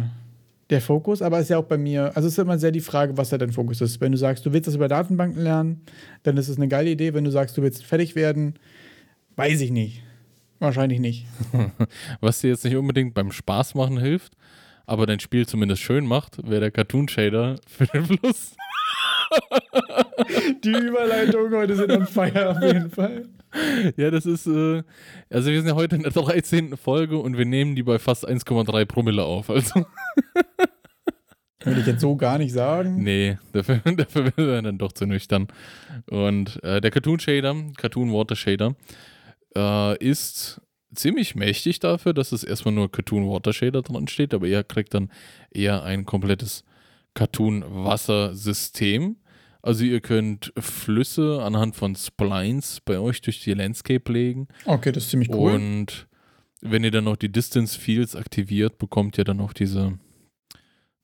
[0.69, 2.79] der Fokus, aber es ist ja auch bei mir, also es ist immer sehr die
[2.79, 4.01] Frage, was da dein Fokus ist.
[4.01, 5.81] Wenn du sagst, du willst das über Datenbanken lernen,
[6.23, 7.13] dann ist es eine geile Idee.
[7.13, 8.55] Wenn du sagst, du willst fertig werden,
[9.35, 10.03] weiß ich nicht.
[10.59, 11.25] Wahrscheinlich nicht.
[12.21, 14.33] was dir jetzt nicht unbedingt beim Spaß machen hilft,
[14.85, 18.55] aber dein Spiel zumindest schön macht, wäre der Cartoon Shader für den Fluss.
[20.63, 23.25] Die Überleitungen heute sind am Feier auf jeden Fall.
[23.97, 24.83] Ja, das ist, äh,
[25.29, 26.77] also wir sind ja heute in der 13.
[26.77, 29.49] Folge und wir nehmen die bei fast 1,3 Promille auf.
[29.49, 29.85] Also.
[31.63, 33.03] Würde ich jetzt so gar nicht sagen.
[33.03, 35.47] Nee, dafür, dafür wäre wir dann doch zu nüchtern.
[36.09, 38.75] Und äh, der Cartoon Shader, Cartoon Water Shader,
[39.55, 40.61] äh, ist
[40.93, 44.93] ziemlich mächtig dafür, dass es erstmal nur Cartoon Water Shader dran steht, aber er kriegt
[44.93, 45.09] dann
[45.51, 46.63] eher ein komplettes
[47.13, 49.17] Cartoon Wasser System.
[49.61, 54.47] Also ihr könnt Flüsse anhand von Splines bei euch durch die Landscape legen.
[54.65, 55.53] Okay, das ist ziemlich cool.
[55.53, 56.07] Und
[56.61, 59.97] wenn ihr dann noch die Distance Fields aktiviert, bekommt ihr dann auch diese,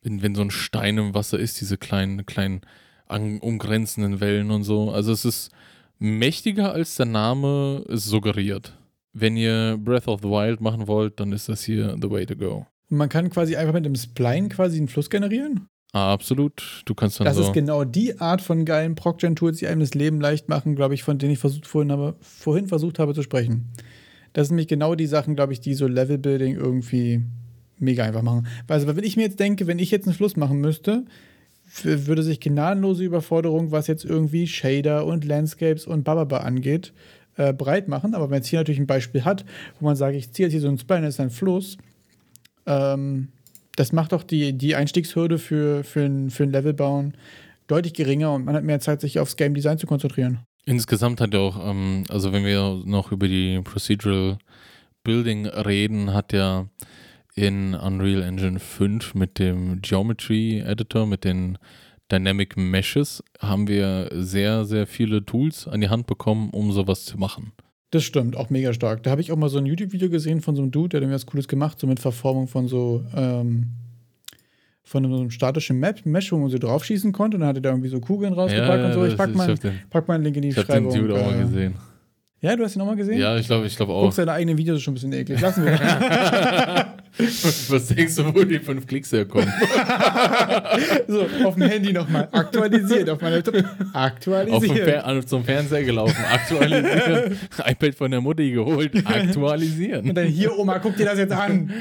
[0.01, 2.61] wenn, wenn so ein Stein im Wasser ist, diese kleinen, kleinen
[3.07, 4.91] umgrenzenden Wellen und so.
[4.91, 5.51] Also es ist
[5.99, 8.77] mächtiger als der Name es suggeriert.
[9.13, 12.35] Wenn ihr Breath of the Wild machen wollt, dann ist das hier the way to
[12.35, 12.65] go.
[12.89, 15.67] Man kann quasi einfach mit dem Spline quasi einen Fluss generieren?
[15.95, 16.81] Absolut.
[16.83, 19.93] Du kannst dann Das so ist genau die Art von geilen Procgen-Tools, die einem das
[19.93, 23.21] Leben leicht machen, glaube ich, von denen ich versucht, vorhin, habe, vorhin versucht habe zu
[23.21, 23.69] sprechen.
[24.33, 27.23] Das sind nämlich genau die Sachen, glaube ich, die so Level-Building irgendwie
[27.79, 28.45] mega einfach machen.
[28.67, 31.05] Also, wenn ich mir jetzt denke, wenn ich jetzt einen Fluss machen müsste,
[31.83, 36.91] würde sich gnadenlose Überforderung, was jetzt irgendwie Shader und Landscapes und Bababa angeht,
[37.37, 38.13] äh, breit machen.
[38.13, 39.45] Aber wenn man jetzt hier natürlich ein Beispiel hat,
[39.79, 41.77] wo man sagt, ich ziehe jetzt hier so ein Spline, das ist ein Fluss,
[42.65, 43.29] ähm,
[43.75, 47.15] das macht doch die, die Einstiegshürde für, für, ein, für ein Level bauen
[47.67, 50.39] deutlich geringer und man hat mehr Zeit, sich aufs Game Design zu konzentrieren.
[50.65, 54.37] Insgesamt hat er auch, ähm, also wenn wir noch über die Procedural
[55.03, 56.69] Building reden, hat er
[57.35, 61.57] in Unreal Engine 5 mit dem Geometry Editor, mit den
[62.11, 67.17] Dynamic Meshes, haben wir sehr, sehr viele Tools an die Hand bekommen, um sowas zu
[67.17, 67.51] machen.
[67.91, 69.03] Das stimmt, auch mega stark.
[69.03, 71.03] Da habe ich auch mal so ein YouTube-Video gesehen von so einem Dude, der hat
[71.03, 73.67] irgendwie was Cooles gemacht, so mit Verformung von so, ähm,
[74.83, 77.61] von so einem statischen Map, Mesh, wo man so draufschießen konnte und dann hat er
[77.61, 79.03] da irgendwie so Kugeln rausgepackt und so.
[79.05, 80.85] Ich das- pack mal, hab den, pack mal einen Link in die ich hab den
[80.85, 81.07] Beschreibung.
[81.09, 81.73] Dude auch mal äh, gesehen.
[82.45, 83.17] Ja, du hast ihn auch mal gesehen?
[83.17, 84.03] Ja, ich glaube ich glaub auch.
[84.03, 85.41] Guckst deine eigenen Videos, schon ein bisschen eklig.
[85.41, 85.71] Lassen wir.
[87.17, 89.51] Was denkst du, wo die fünf Klicks herkommen?
[91.07, 92.27] so, auf dem Handy nochmal.
[92.31, 93.09] Aktualisiert.
[93.09, 93.55] Auf meinem Laptop.
[93.55, 95.27] Auf dem Aktualisiert.
[95.27, 97.39] Zum Fernseher gelaufen, aktualisieren.
[97.65, 100.09] iPad von der Mutti geholt, aktualisieren.
[100.09, 101.73] Und dann hier, Oma, guck dir das jetzt an.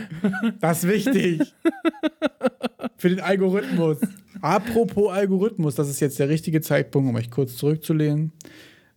[0.61, 1.43] Das ist wichtig.
[2.97, 3.99] Für den Algorithmus.
[4.41, 8.33] Apropos Algorithmus, das ist jetzt der richtige Zeitpunkt, um euch kurz zurückzulehnen,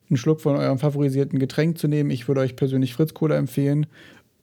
[0.10, 2.10] einen Schluck von eurem favorisierten Getränk zu nehmen.
[2.12, 3.88] Ich würde euch persönlich Fritz Cola empfehlen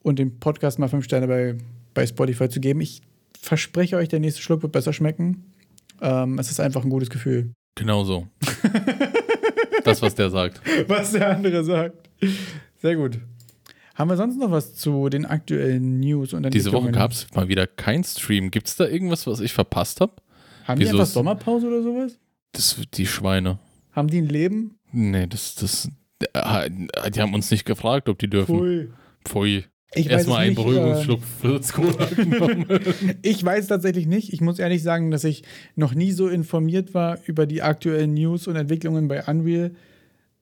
[0.03, 1.57] und dem Podcast mal fünf Sterne bei,
[1.93, 2.81] bei Spotify zu geben.
[2.81, 3.01] Ich
[3.39, 5.43] verspreche euch, der nächste Schluck wird besser schmecken.
[6.01, 7.51] Ähm, es ist einfach ein gutes Gefühl.
[7.75, 8.27] Genau so.
[9.83, 10.61] Das, was der sagt.
[10.87, 12.09] was der andere sagt.
[12.81, 13.19] Sehr gut.
[13.93, 17.47] Haben wir sonst noch was zu den aktuellen News und Diese Woche gab es mal
[17.47, 18.49] wieder kein Stream.
[18.49, 20.13] Gibt es da irgendwas, was ich verpasst habe?
[20.65, 22.17] Haben die Wieso einfach ist- Sommerpause oder sowas?
[22.53, 23.59] Das die Schweine.
[23.91, 24.79] Haben die ein Leben?
[24.95, 25.89] Nee, das, das.
[26.33, 26.69] äh,
[27.11, 28.57] Die haben uns nicht gefragt, ob die dürfen.
[28.57, 28.89] Pfui.
[29.25, 29.63] Pfui.
[29.97, 31.21] Ich weiß Erstmal einen nicht, Beruhigungsschluck
[31.73, 32.69] Cola genommen.
[32.69, 34.33] äh, Ich weiß tatsächlich nicht.
[34.33, 35.43] Ich muss ehrlich sagen, dass ich
[35.75, 39.71] noch nie so informiert war über die aktuellen News und Entwicklungen bei Unreal,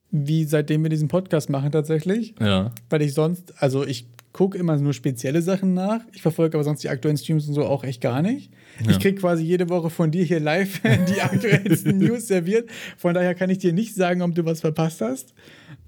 [0.10, 2.34] wie seitdem wir diesen Podcast machen tatsächlich.
[2.39, 2.72] ja.
[2.89, 6.01] Weil ich sonst, also ich gucke immer nur spezielle Sachen nach.
[6.11, 8.51] Ich verfolge aber sonst die aktuellen Streams und so auch echt gar nicht.
[8.84, 8.91] Ja.
[8.91, 12.69] Ich kriege quasi jede Woche von dir hier live die aktuellsten News serviert.
[12.97, 15.34] Von daher kann ich dir nicht sagen, ob du was verpasst hast.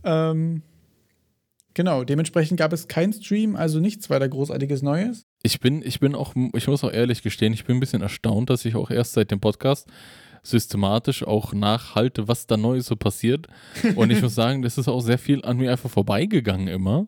[0.03, 0.61] Ähm,
[1.73, 5.23] genau, dementsprechend gab es keinen Stream, also nichts weiter Großartiges Neues.
[5.41, 8.51] Ich bin, ich bin auch, ich muss auch ehrlich gestehen, ich bin ein bisschen erstaunt,
[8.51, 9.87] dass ich auch erst seit dem Podcast
[10.43, 13.47] systematisch auch nachhalte, was da Neues so passiert.
[13.95, 17.07] Und ich muss sagen, das ist auch sehr viel an mir einfach vorbeigegangen immer,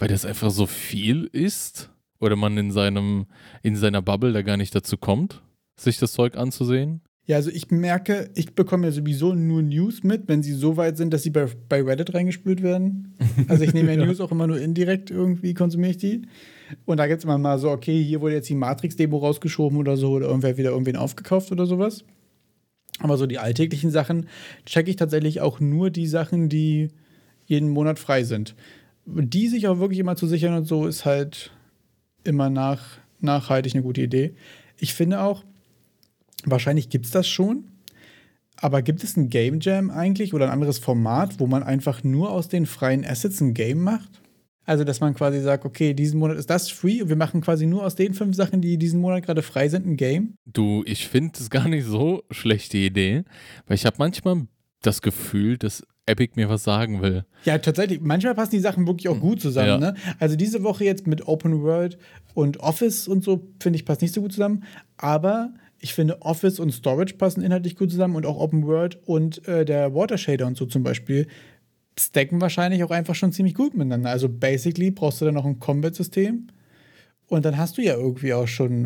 [0.00, 3.26] weil das einfach so viel ist oder man in seinem,
[3.62, 5.42] in seiner Bubble da gar nicht dazu kommt,
[5.76, 7.02] sich das Zeug anzusehen.
[7.26, 10.96] Ja, also ich merke, ich bekomme ja sowieso nur News mit, wenn sie so weit
[10.96, 13.14] sind, dass sie bei, bei Reddit reingespült werden.
[13.48, 14.06] Also ich nehme ja, Ja.
[14.06, 16.22] News auch immer nur indirekt irgendwie, konsumiere ich die.
[16.86, 19.96] Und da gibt es immer mal so, okay, hier wurde jetzt die Matrix-Demo rausgeschoben oder
[19.96, 22.04] so, oder irgendwer hat wieder irgendwen aufgekauft oder sowas.
[22.98, 24.28] Aber so die alltäglichen Sachen
[24.66, 26.88] checke ich tatsächlich auch nur die Sachen, die
[27.44, 28.54] jeden Monat frei sind.
[29.12, 31.52] Die sich auch wirklich immer zu sichern und so ist halt
[32.24, 34.34] immer nach, nachhaltig eine gute Idee.
[34.78, 35.44] Ich finde auch,
[36.44, 37.64] wahrscheinlich gibt es das schon,
[38.56, 42.30] aber gibt es ein Game Jam eigentlich oder ein anderes Format, wo man einfach nur
[42.30, 44.20] aus den freien Assets ein Game macht?
[44.66, 47.66] Also, dass man quasi sagt, okay, diesen Monat ist das free und wir machen quasi
[47.66, 50.34] nur aus den fünf Sachen, die diesen Monat gerade frei sind, ein Game?
[50.44, 53.24] Du, ich finde es gar nicht so schlechte Idee,
[53.66, 54.46] weil ich habe manchmal
[54.82, 57.24] das Gefühl, dass Epic mir was sagen will.
[57.44, 58.00] Ja, tatsächlich.
[58.00, 59.68] Manchmal passen die Sachen wirklich auch gut zusammen.
[59.68, 59.78] Ja.
[59.78, 59.94] Ne?
[60.18, 61.98] Also diese Woche jetzt mit Open World
[62.34, 64.64] und Office und so, finde ich, passt nicht so gut zusammen.
[64.96, 69.46] Aber ich finde, Office und Storage passen inhaltlich gut zusammen und auch Open World und
[69.48, 71.26] äh, der Water Shader und so zum Beispiel
[71.98, 74.10] stacken wahrscheinlich auch einfach schon ziemlich gut miteinander.
[74.10, 76.48] Also basically brauchst du dann noch ein Combat-System
[77.28, 78.84] und dann hast du ja irgendwie auch schon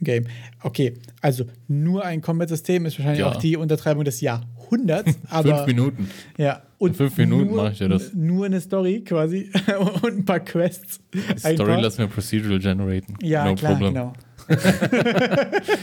[0.00, 0.26] ein Game.
[0.62, 3.30] Okay, also nur ein Combat-System ist wahrscheinlich ja.
[3.30, 4.20] auch die Untertreibung des
[4.66, 5.18] Jahrhunderts.
[5.30, 6.10] Aber, fünf Minuten.
[6.36, 6.62] Ja.
[6.78, 8.12] Und In fünf Minuten mache ich ja das.
[8.12, 9.50] Nur eine Story quasi
[10.02, 11.00] und ein paar Quests.
[11.38, 13.16] Story lassen wir procedural generaten.
[13.22, 13.94] Ja, no klar, problem.
[13.94, 14.12] genau.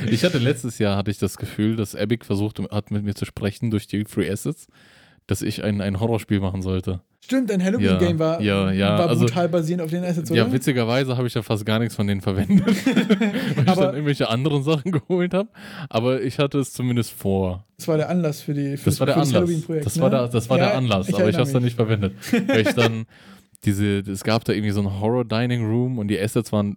[0.10, 3.26] ich hatte letztes Jahr hatte ich das Gefühl, dass Epic versucht hat mit mir zu
[3.26, 4.68] sprechen durch die Free Assets
[5.28, 7.02] dass ich ein, ein Horrorspiel machen sollte.
[7.24, 8.98] Stimmt, ein Halloween-Game ja, war, ja, ja.
[9.00, 10.42] war also, brutal basierend auf den Assets, oder?
[10.42, 14.30] Ja, witzigerweise habe ich ja fast gar nichts von denen verwendet, weil ich dann irgendwelche
[14.30, 15.48] anderen Sachen geholt habe.
[15.88, 17.66] Aber ich hatte es zumindest vor.
[17.78, 19.34] Das war der Anlass für, die, für das, das, war der Anlass.
[19.34, 19.86] Halloween-Projekt.
[19.86, 20.02] Das, ne?
[20.02, 22.14] war, der, das war ja, der Anlass, ich aber ich habe es dann nicht verwendet.
[22.48, 23.06] weil ich dann
[23.64, 26.76] diese, es gab da irgendwie so ein Horror-Dining-Room und die Assets waren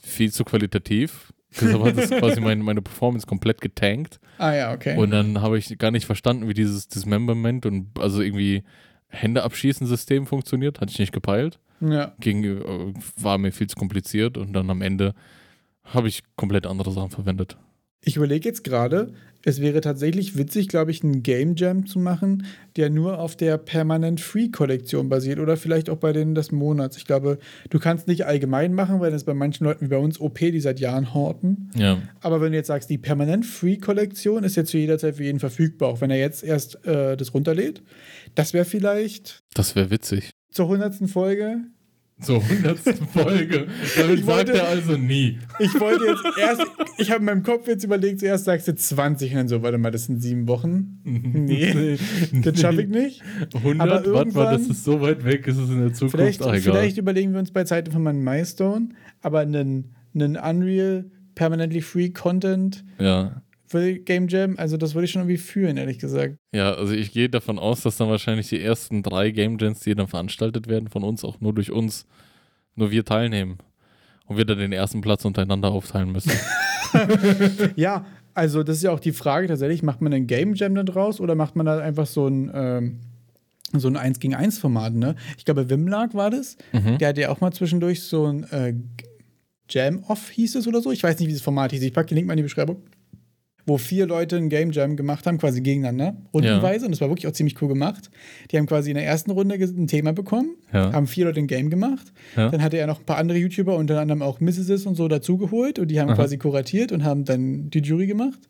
[0.00, 4.20] viel zu qualitativ Deshalb hat das quasi mein, meine Performance komplett getankt.
[4.38, 4.96] Ah ja, okay.
[4.96, 8.64] Und dann habe ich gar nicht verstanden, wie dieses Dismemberment und also irgendwie
[9.08, 10.80] Hände abschießen System funktioniert.
[10.80, 11.58] Hatte ich nicht gepeilt.
[11.80, 12.12] Ja.
[12.20, 15.14] Ging, äh, war mir viel zu kompliziert und dann am Ende
[15.84, 17.56] habe ich komplett andere Sachen verwendet.
[18.04, 19.12] Ich überlege jetzt gerade,
[19.44, 22.44] es wäre tatsächlich witzig, glaube ich, einen Game Jam zu machen,
[22.76, 26.96] der nur auf der Permanent Free Kollektion basiert oder vielleicht auch bei denen des Monats.
[26.96, 27.38] Ich glaube,
[27.70, 30.60] du kannst nicht allgemein machen, weil das bei manchen Leuten wie bei uns OP, die
[30.60, 31.70] seit Jahren horten.
[31.76, 32.02] Ja.
[32.20, 35.24] Aber wenn du jetzt sagst, die Permanent Free Kollektion ist jetzt zu jeder Zeit für
[35.24, 37.82] jeden verfügbar, auch wenn er jetzt erst äh, das runterlädt,
[38.34, 39.44] das wäre vielleicht.
[39.54, 40.30] Das wäre witzig.
[40.50, 41.60] Zur hundertsten Folge
[42.20, 43.68] zur hundertsten Folge.
[43.96, 45.38] Damit wollte, sagt er also nie.
[45.58, 46.62] Ich wollte jetzt erst,
[46.98, 49.78] ich habe in meinem Kopf jetzt überlegt, zuerst sagst du 20 und dann so, warte
[49.78, 51.00] mal, das sind sieben Wochen.
[51.48, 51.98] Nee,
[52.32, 53.22] das schaffe ich nicht.
[53.54, 56.60] 100, warte mal, das ist so weit weg, ist es in der Zukunft vielleicht, egal.
[56.60, 58.90] Vielleicht überlegen wir uns bei Zeiten von meinem Milestone,
[59.22, 64.54] aber einen, einen Unreal Permanently Free Content ja für Game Jam.
[64.56, 66.36] Also das würde ich schon irgendwie fühlen, ehrlich gesagt.
[66.52, 69.94] Ja, also ich gehe davon aus, dass dann wahrscheinlich die ersten drei Game Jams, die
[69.94, 72.06] dann veranstaltet werden, von uns auch nur durch uns,
[72.74, 73.58] nur wir teilnehmen.
[74.26, 76.32] Und wir dann den ersten Platz untereinander aufteilen müssen.
[77.76, 80.86] ja, also das ist ja auch die Frage tatsächlich, macht man ein Game Jam dann
[80.86, 83.00] draus oder macht man da einfach so ein ähm,
[83.74, 85.14] so ein 1 gegen 1 Format, ne?
[85.36, 86.56] Ich glaube, Wimlag war das.
[86.72, 86.96] Mhm.
[86.96, 88.72] Der hat ja auch mal zwischendurch so ein äh,
[89.68, 90.90] Jam-Off hieß es oder so.
[90.90, 91.82] Ich weiß nicht, wie das Format hieß.
[91.82, 92.82] Ich packe den Link mal in die Beschreibung
[93.68, 96.80] wo vier Leute ein Game Jam gemacht haben, quasi gegeneinander, rundenweise.
[96.80, 96.86] Ja.
[96.86, 98.10] Und das war wirklich auch ziemlich cool gemacht.
[98.50, 100.92] Die haben quasi in der ersten Runde ein Thema bekommen, ja.
[100.92, 102.12] haben vier Leute ein Game gemacht.
[102.36, 102.48] Ja.
[102.48, 104.86] Dann hatte er noch ein paar andere YouTuber, unter anderem auch Mrs.
[104.86, 105.78] und so dazugeholt.
[105.78, 106.16] Und die haben Aha.
[106.16, 108.40] quasi kuratiert und haben dann die Jury gemacht.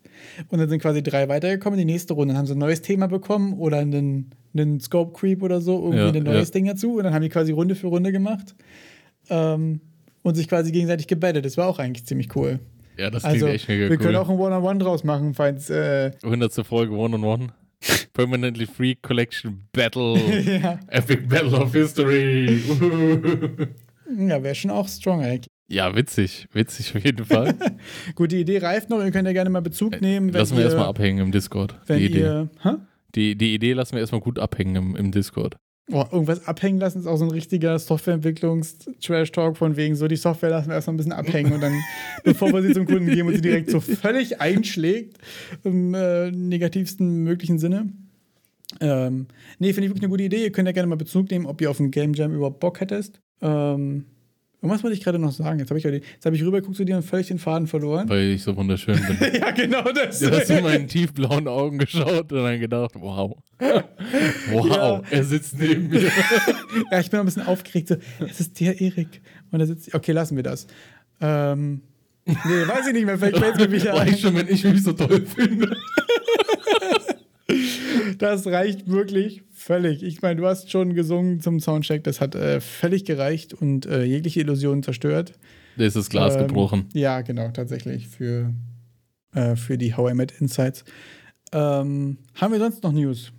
[0.47, 1.77] Und dann sind quasi drei weitergekommen.
[1.77, 5.43] Die nächste Runde dann haben sie ein neues Thema bekommen oder einen, einen Scope Creep
[5.43, 6.97] oder so, irgendwie ein neues Ding dazu.
[6.97, 8.55] Und dann haben die quasi Runde für Runde gemacht.
[9.29, 9.81] Ähm,
[10.21, 11.45] und sich quasi gegenseitig gebettet.
[11.45, 12.59] Das war auch eigentlich ziemlich cool.
[12.99, 13.91] Ja, das klingt also, echt mega wir cool.
[13.91, 15.69] Wir können auch ein One-on-One -on -One draus machen, falls.
[15.69, 16.53] Äh 100.
[16.65, 17.45] Folge One-on-One.
[17.45, 17.49] -on
[17.81, 18.07] -One.
[18.11, 20.17] Permanently Free Collection Battle.
[20.61, 20.79] ja.
[20.89, 22.61] Epic Battle of History.
[24.17, 25.39] ja, wäre schon auch strong, ey.
[25.69, 26.47] Ja, witzig.
[26.51, 27.55] Witzig auf jeden Fall.
[28.15, 29.01] Gut, die Idee reift noch.
[29.01, 30.29] Ihr könnt ja gerne mal Bezug äh, nehmen.
[30.29, 31.75] Lassen wir erstmal abhängen im Discord.
[31.85, 32.19] Wenn die Idee.
[32.19, 32.49] Ihr,
[33.15, 35.55] die, die Idee lassen wir erstmal gut abhängen im, im Discord.
[35.91, 40.51] Oh, irgendwas abhängen lassen ist auch so ein richtiger Softwareentwicklungs-Trash-Talk von wegen so, die Software
[40.51, 41.73] lassen wir erstmal ein bisschen abhängen und dann,
[42.23, 45.17] bevor wir sie zum Kunden geben und sie direkt so völlig einschlägt,
[45.63, 47.91] im äh, negativsten möglichen Sinne.
[48.81, 49.27] Ähm,
[49.57, 50.43] nee, finde ich wirklich eine gute Idee.
[50.43, 52.81] Ihr könnt ja gerne mal Bezug nehmen, ob ihr auf ein Game Jam überhaupt Bock
[52.81, 53.19] hättest.
[53.41, 54.05] Ähm,
[54.61, 55.59] Irgendwas wollte ich gerade noch sagen.
[55.59, 58.09] Jetzt habe ich, hab ich rübergeguckt zu dir und völlig den Faden verloren.
[58.09, 59.33] Weil ich so wunderschön bin.
[59.39, 60.19] ja, genau das.
[60.19, 63.37] Du hast in meinen tiefblauen Augen geschaut und dann gedacht, wow.
[64.51, 65.01] wow, ja.
[65.11, 66.11] er sitzt neben mir.
[66.91, 67.87] ja, ich bin ein bisschen aufgeregt.
[67.87, 69.21] So, es ist der Erik.
[69.51, 69.93] Und er sitzt.
[69.93, 70.67] Okay, lassen wir das.
[71.21, 71.81] Ähm,
[72.25, 73.17] nee, weiß ich nicht mehr.
[73.17, 74.17] Vielleicht fällt es mir wieder ein.
[74.17, 75.77] schon, wenn ich mich so toll finde.
[78.17, 80.03] Das reicht wirklich völlig.
[80.03, 84.03] Ich meine, du hast schon gesungen zum Soundcheck, das hat äh, völlig gereicht und äh,
[84.03, 85.33] jegliche Illusionen zerstört.
[85.77, 86.89] Da ist das Glas ähm, gebrochen.
[86.93, 88.53] Ja, genau, tatsächlich für,
[89.33, 90.83] äh, für die How I Met Insights.
[91.51, 93.31] Ähm, haben wir sonst noch News?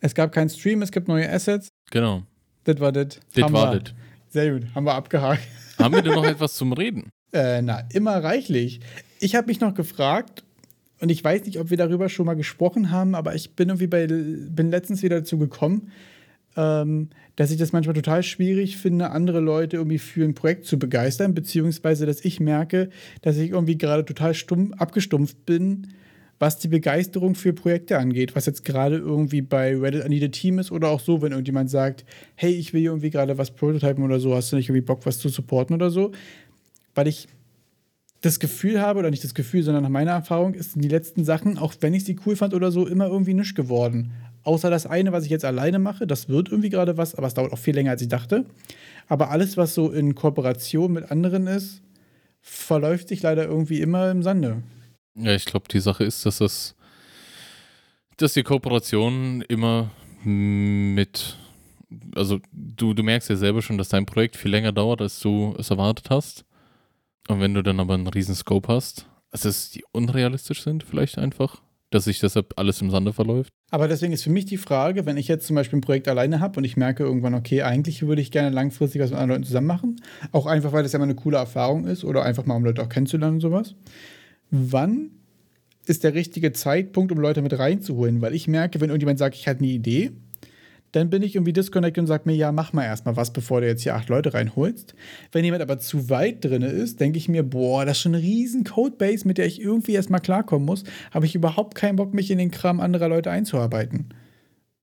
[0.00, 1.68] Es gab keinen Stream, es gibt neue Assets.
[1.90, 2.22] Genau.
[2.64, 3.20] Das war das.
[3.34, 3.94] Das war das.
[4.28, 5.42] Sehr gut, haben wir abgehakt.
[5.78, 7.08] Haben wir denn noch etwas zum Reden?
[7.32, 8.80] Äh, na, immer reichlich.
[9.18, 10.44] Ich habe mich noch gefragt,
[11.00, 13.86] und ich weiß nicht, ob wir darüber schon mal gesprochen haben, aber ich bin irgendwie
[13.86, 15.90] bei, bin letztens wieder dazu gekommen,
[16.56, 20.78] ähm, dass ich das manchmal total schwierig finde, andere Leute irgendwie für ein Projekt zu
[20.78, 22.90] begeistern, beziehungsweise dass ich merke,
[23.22, 25.88] dass ich irgendwie gerade total stumm, abgestumpft bin,
[26.38, 30.58] was die Begeisterung für Projekte angeht, was jetzt gerade irgendwie bei Reddit an the Team
[30.58, 34.20] ist oder auch so, wenn irgendjemand sagt, hey, ich will irgendwie gerade was prototypen oder
[34.20, 36.12] so, hast du nicht irgendwie Bock, was zu supporten oder so,
[36.94, 37.28] weil ich
[38.20, 41.58] das Gefühl habe, oder nicht das Gefühl, sondern nach meiner Erfahrung, ist die letzten Sachen,
[41.58, 44.12] auch wenn ich sie cool fand oder so, immer irgendwie nisch geworden.
[44.42, 47.34] Außer das eine, was ich jetzt alleine mache, das wird irgendwie gerade was, aber es
[47.34, 48.44] dauert auch viel länger, als ich dachte.
[49.08, 51.82] Aber alles, was so in Kooperation mit anderen ist,
[52.40, 54.62] verläuft sich leider irgendwie immer im Sande.
[55.14, 56.74] Ja, ich glaube, die Sache ist, dass das,
[58.16, 59.90] dass die Kooperation immer
[60.24, 61.36] mit,
[62.14, 65.54] also du, du merkst ja selber schon, dass dein Projekt viel länger dauert, als du
[65.58, 66.44] es erwartet hast.
[67.30, 71.16] Und wenn du dann aber einen riesen Scope hast, also dass die unrealistisch sind vielleicht
[71.16, 73.52] einfach, dass sich deshalb alles im Sande verläuft.
[73.70, 76.40] Aber deswegen ist für mich die Frage, wenn ich jetzt zum Beispiel ein Projekt alleine
[76.40, 79.46] habe und ich merke irgendwann, okay, eigentlich würde ich gerne langfristig was mit anderen Leuten
[79.46, 80.00] zusammen machen,
[80.32, 82.82] auch einfach, weil das ja mal eine coole Erfahrung ist oder einfach mal, um Leute
[82.82, 83.76] auch kennenzulernen und sowas.
[84.50, 85.10] Wann
[85.86, 88.22] ist der richtige Zeitpunkt, um Leute mit reinzuholen?
[88.22, 90.10] Weil ich merke, wenn irgendjemand sagt, ich hatte eine Idee,
[90.92, 93.66] dann bin ich irgendwie disconnected und sage mir, ja, mach mal erstmal was, bevor du
[93.66, 94.94] jetzt hier acht Leute reinholst.
[95.32, 98.22] Wenn jemand aber zu weit drin ist, denke ich mir, boah, das ist schon eine
[98.22, 100.84] riesen Codebase, mit der ich irgendwie erstmal klarkommen muss.
[101.12, 104.08] Habe ich überhaupt keinen Bock, mich in den Kram anderer Leute einzuarbeiten.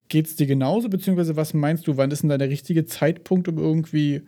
[0.09, 3.57] Geht's dir genauso, beziehungsweise was meinst du, wann ist denn da der richtige Zeitpunkt, um
[3.57, 4.21] irgendwie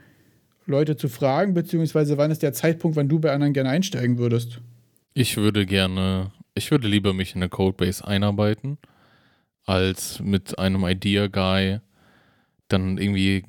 [0.66, 4.60] Leute zu fragen, beziehungsweise wann ist der Zeitpunkt, wann du bei anderen gerne einsteigen würdest?
[5.14, 8.78] Ich würde gerne, ich würde lieber mich in eine Codebase einarbeiten,
[9.70, 11.80] als mit einem Idea-Guy
[12.68, 13.44] dann irgendwie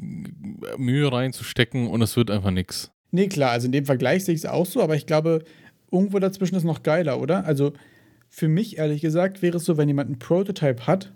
[0.77, 2.91] Mühe reinzustecken und es wird einfach nichts.
[3.11, 5.45] Nee, klar, also in dem Vergleich sehe ich es auch so, aber ich glaube,
[5.91, 7.45] irgendwo dazwischen ist noch geiler, oder?
[7.45, 7.73] Also
[8.29, 11.13] für mich ehrlich gesagt wäre es so, wenn jemand einen Prototype hat,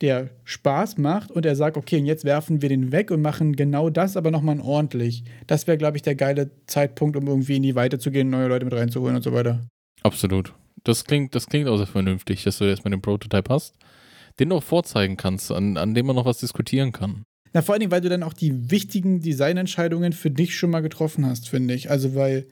[0.00, 3.54] der Spaß macht und er sagt, okay, und jetzt werfen wir den weg und machen
[3.54, 5.24] genau das, aber nochmal ordentlich.
[5.46, 8.48] Das wäre, glaube ich, der geile Zeitpunkt, um irgendwie in die Weite zu gehen, neue
[8.48, 9.60] Leute mit reinzuholen und so weiter.
[10.02, 10.52] Absolut.
[10.82, 13.76] Das klingt, das klingt auch sehr vernünftig, dass du erstmal den Prototype hast,
[14.38, 17.24] den du auch vorzeigen kannst, an, an dem man noch was diskutieren kann.
[17.52, 20.80] Na, vor allen Dingen, weil du dann auch die wichtigen Designentscheidungen für dich schon mal
[20.80, 21.88] getroffen hast, finde ich.
[21.88, 22.46] Also, weil,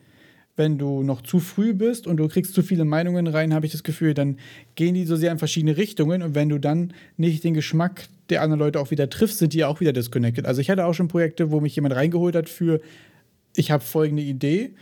[0.55, 3.73] wenn du noch zu früh bist und du kriegst zu viele Meinungen rein, habe ich
[3.73, 4.39] das Gefühl, dann
[4.77, 8.43] gehen die so sehr in verschiedene Richtungen und wenn du dann nicht den Geschmack der
[8.43, 10.47] anderen Leute auch wieder triffst, sind die ja auch wieder disconnected.
[10.47, 12.81] Also, ich hatte auch schon Projekte, wo mich jemand reingeholt hat für,
[13.57, 14.75] ich habe folgende Idee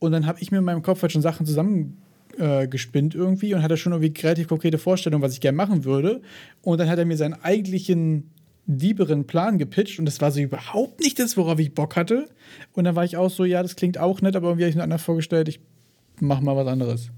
[0.00, 1.98] und dann habe ich mir in meinem Kopf halt schon Sachen zusammen
[2.38, 6.22] äh, gespinnt irgendwie und hatte schon irgendwie kreativ konkrete Vorstellungen, was ich gerne machen würde.
[6.62, 8.30] Und dann hat er mir seinen eigentlichen
[8.66, 12.28] lieberen Plan gepitcht und das war so überhaupt nicht das, worauf ich Bock hatte.
[12.72, 14.76] Und dann war ich auch so, ja, das klingt auch nett, aber irgendwie habe ich
[14.76, 15.60] mir anders vorgestellt, ich
[16.20, 17.10] mach mal was anderes.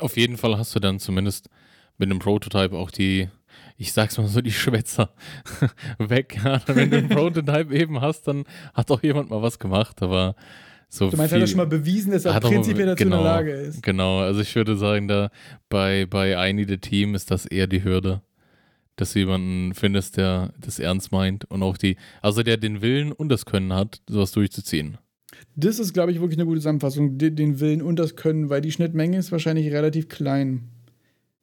[0.00, 1.48] Auf jeden Fall hast du dann zumindest
[1.96, 3.28] mit einem Prototype auch die,
[3.76, 5.10] ich sag's mal so, die Schwätzer
[5.98, 6.38] weg.
[6.44, 10.34] Ja, wenn du einen Prototype eben hast, dann hat auch jemand mal was gemacht, aber
[10.88, 13.22] so Du meinst, viel, hat er schon mal bewiesen, dass er prinzipiell dazu in genau.
[13.22, 13.82] der Lage ist.
[13.82, 15.30] Genau, also ich würde sagen, da
[15.68, 18.22] bei, bei I Need Team ist das eher die Hürde,
[18.96, 23.12] dass du jemanden findest, der das ernst meint und auch die, also der den Willen
[23.12, 24.96] und das Können hat, sowas durchzuziehen.
[25.56, 28.62] Das ist, glaube ich, wirklich eine gute Zusammenfassung, den den Willen und das Können, weil
[28.62, 30.68] die Schnittmenge ist wahrscheinlich relativ klein.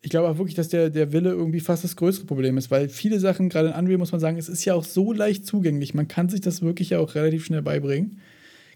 [0.02, 2.90] Ich glaube auch wirklich, dass der, der Wille irgendwie fast das größere Problem ist, weil
[2.90, 5.94] viele Sachen, gerade in Unreal muss man sagen, es ist ja auch so leicht zugänglich.
[5.94, 8.20] Man kann sich das wirklich ja auch relativ schnell beibringen.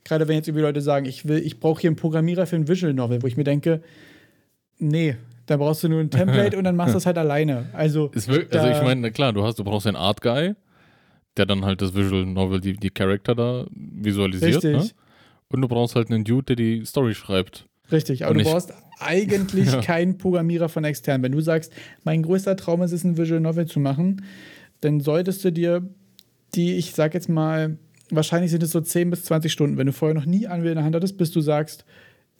[0.03, 2.67] Gerade wenn jetzt irgendwie Leute sagen, ich will, ich brauche hier einen Programmierer für ein
[2.67, 3.81] Visual Novel, wo ich mir denke,
[4.77, 7.69] nee, da brauchst du nur ein Template und dann machst du das halt alleine.
[7.73, 10.53] Also, wirklich, also ich meine, klar, du hast, du brauchst einen Art Guy,
[11.37, 14.89] der dann halt das Visual Novel, die, die Charakter da visualisiert, richtig, ne?
[15.51, 17.67] Und du brauchst halt einen Dude, der die Story schreibt.
[17.91, 18.23] richtig.
[18.23, 19.81] Aber Und du ich- brauchst eigentlich Ja.
[19.81, 21.23] keinen Programmierer von extern.
[21.23, 21.73] Wenn du sagst,
[22.03, 24.23] mein größter Traum ist es, ein Visual Novel zu machen,
[24.81, 25.81] dann solltest du dir
[26.55, 27.77] die, ich sag jetzt mal,
[28.11, 30.75] wahrscheinlich sind es so 10 bis 20 Stunden, wenn du vorher noch nie Unreal in
[30.75, 31.85] der Hand hattest, bis du sagst,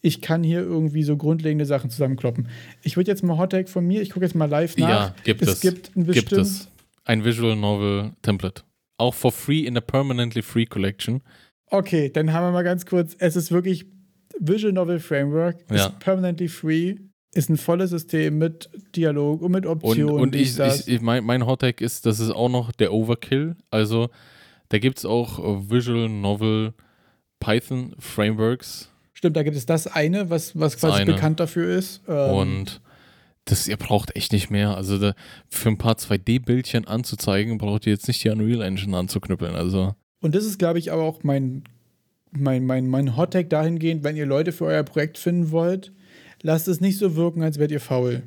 [0.02, 2.48] ich kann hier irgendwie so grundlegende Sachen zusammenkloppen.
[2.84, 4.90] Ich würde jetzt mal Hot Take von mir, ich gucke jetzt mal live nach.
[4.90, 5.62] Ja, gibt es es.
[5.62, 6.70] gibt ein Gibt es
[7.06, 8.64] ein Visual Novel Template.
[8.98, 11.22] Auch for free in a permanently free collection.
[11.68, 13.86] Okay, dann haben wir mal ganz kurz, es ist wirklich
[14.40, 15.88] Visual Novel Framework, Ja.
[15.88, 16.96] ist permanently free,
[17.34, 20.16] ist ein volles System mit Dialog und mit Und, Optionen.
[20.20, 22.94] und dies, ich, ich, ich mein, mein Hot Take ist, das ist auch noch der
[22.94, 23.56] Overkill.
[23.70, 24.10] Also,
[24.70, 26.74] da gibt es auch äh, Visual Novel
[27.40, 28.90] Python Frameworks.
[29.14, 31.14] Stimmt, da gibt es das eine, was, was Das quasi eine.
[31.14, 32.02] bekannt dafür ist.
[32.08, 32.82] Ähm, Und
[33.46, 34.78] das, ihr braucht echt nicht mehr.
[34.78, 35.14] Also da,
[35.50, 39.56] für ein paar 2D-Bildchen anzuzeigen, braucht ihr jetzt nicht die Unreal Engine anzuknüppeln.
[39.56, 39.96] Also.
[40.22, 41.64] Und das ist, glaube ich, aber auch mein,
[42.32, 45.92] mein, mein, mein Hot-Tag dahingehend, wenn ihr Leute für euer Projekt finden wollt,
[46.42, 48.24] lasst es nicht so wirken, als wärt ihr faul.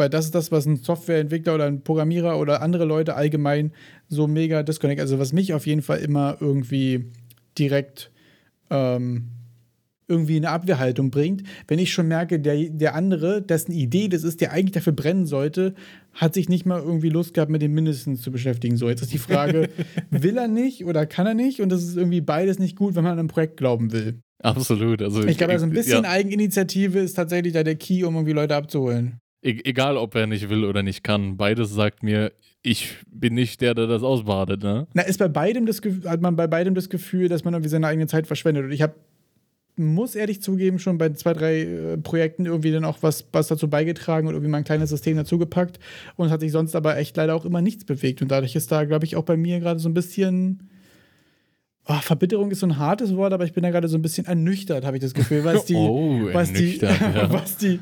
[0.00, 3.72] Weil das ist das, was ein Softwareentwickler oder ein Programmierer oder andere Leute allgemein
[4.08, 5.00] so mega disconnect.
[5.00, 7.10] Also was mich auf jeden Fall immer irgendwie
[7.58, 8.10] direkt
[8.70, 9.28] ähm,
[10.10, 14.40] irgendwie eine Abwehrhaltung bringt, wenn ich schon merke, der, der andere, dessen Idee das ist,
[14.40, 15.74] der eigentlich dafür brennen sollte,
[16.14, 18.76] hat sich nicht mal irgendwie Lust gehabt, mit dem mindestens zu beschäftigen.
[18.76, 19.68] So, jetzt ist die Frage,
[20.10, 21.60] will er nicht oder kann er nicht?
[21.60, 24.18] Und das ist irgendwie beides nicht gut, wenn man an ein Projekt glauben will.
[24.42, 25.02] Absolut.
[25.02, 26.10] Also ich glaube, so ein bisschen ja.
[26.10, 29.20] Eigeninitiative ist tatsächlich da der Key, um irgendwie Leute abzuholen.
[29.42, 31.36] E egal, ob er nicht will oder nicht kann.
[31.36, 32.32] Beides sagt mir,
[32.62, 34.86] ich bin nicht der, der das ausbadet, ne?
[34.92, 37.86] Na, ist bei beidem das hat man bei beidem das Gefühl, dass man irgendwie seine
[37.86, 38.64] eigene Zeit verschwendet.
[38.64, 38.94] Und ich habe
[39.80, 43.68] muss ehrlich zugeben, schon bei zwei, drei äh, Projekten irgendwie dann auch was, was dazu
[43.68, 45.78] beigetragen und irgendwie mal ein kleines System dazugepackt.
[46.16, 48.22] Und hat sich sonst aber echt leider auch immer nichts bewegt.
[48.22, 50.69] Und dadurch ist da, glaube ich, auch bei mir gerade so ein bisschen.
[51.90, 54.26] Oh, Verbitterung ist so ein hartes Wort, aber ich bin da gerade so ein bisschen
[54.26, 57.30] ernüchtert, habe ich das Gefühl, was die, oh, was, die, ja.
[57.32, 57.80] was, die,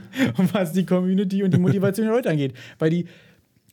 [0.52, 2.54] was die Community und die Motivation der Leute angeht.
[2.78, 3.06] Weil die,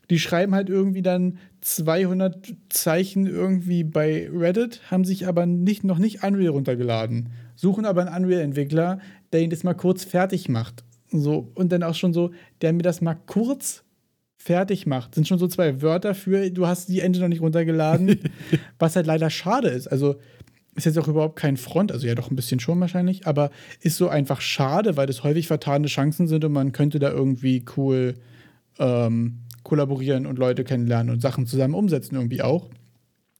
[0.10, 6.00] die schreiben halt irgendwie dann 200 Zeichen irgendwie bei Reddit, haben sich aber nicht, noch
[6.00, 9.00] nicht Unreal runtergeladen suchen aber einen Unreal-Entwickler,
[9.32, 10.84] der ihn das mal kurz fertig macht.
[11.12, 12.32] So, und dann auch schon so,
[12.62, 13.84] der mir das mal kurz
[14.38, 15.16] fertig macht.
[15.16, 18.20] Sind schon so zwei Wörter für, du hast die Ende noch nicht runtergeladen,
[18.80, 19.88] was halt leider schade ist.
[19.88, 20.16] Also
[20.76, 23.96] ist jetzt auch überhaupt kein Front, also ja doch ein bisschen schon wahrscheinlich, aber ist
[23.96, 28.16] so einfach schade, weil das häufig vertane Chancen sind und man könnte da irgendwie cool
[28.78, 32.70] ähm, kollaborieren und Leute kennenlernen und Sachen zusammen umsetzen irgendwie auch.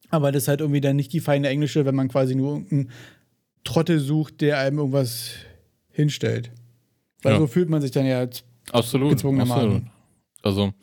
[0.10, 2.90] Aber das ist halt irgendwie dann nicht die feine Englische, wenn man quasi nur irgendein
[3.66, 5.32] Trottel sucht, der einem irgendwas
[5.92, 6.52] hinstellt.
[7.22, 7.40] Weil ja.
[7.40, 8.26] so fühlt man sich dann ja
[8.72, 9.84] absolut, absolut.
[10.46, 10.74] Also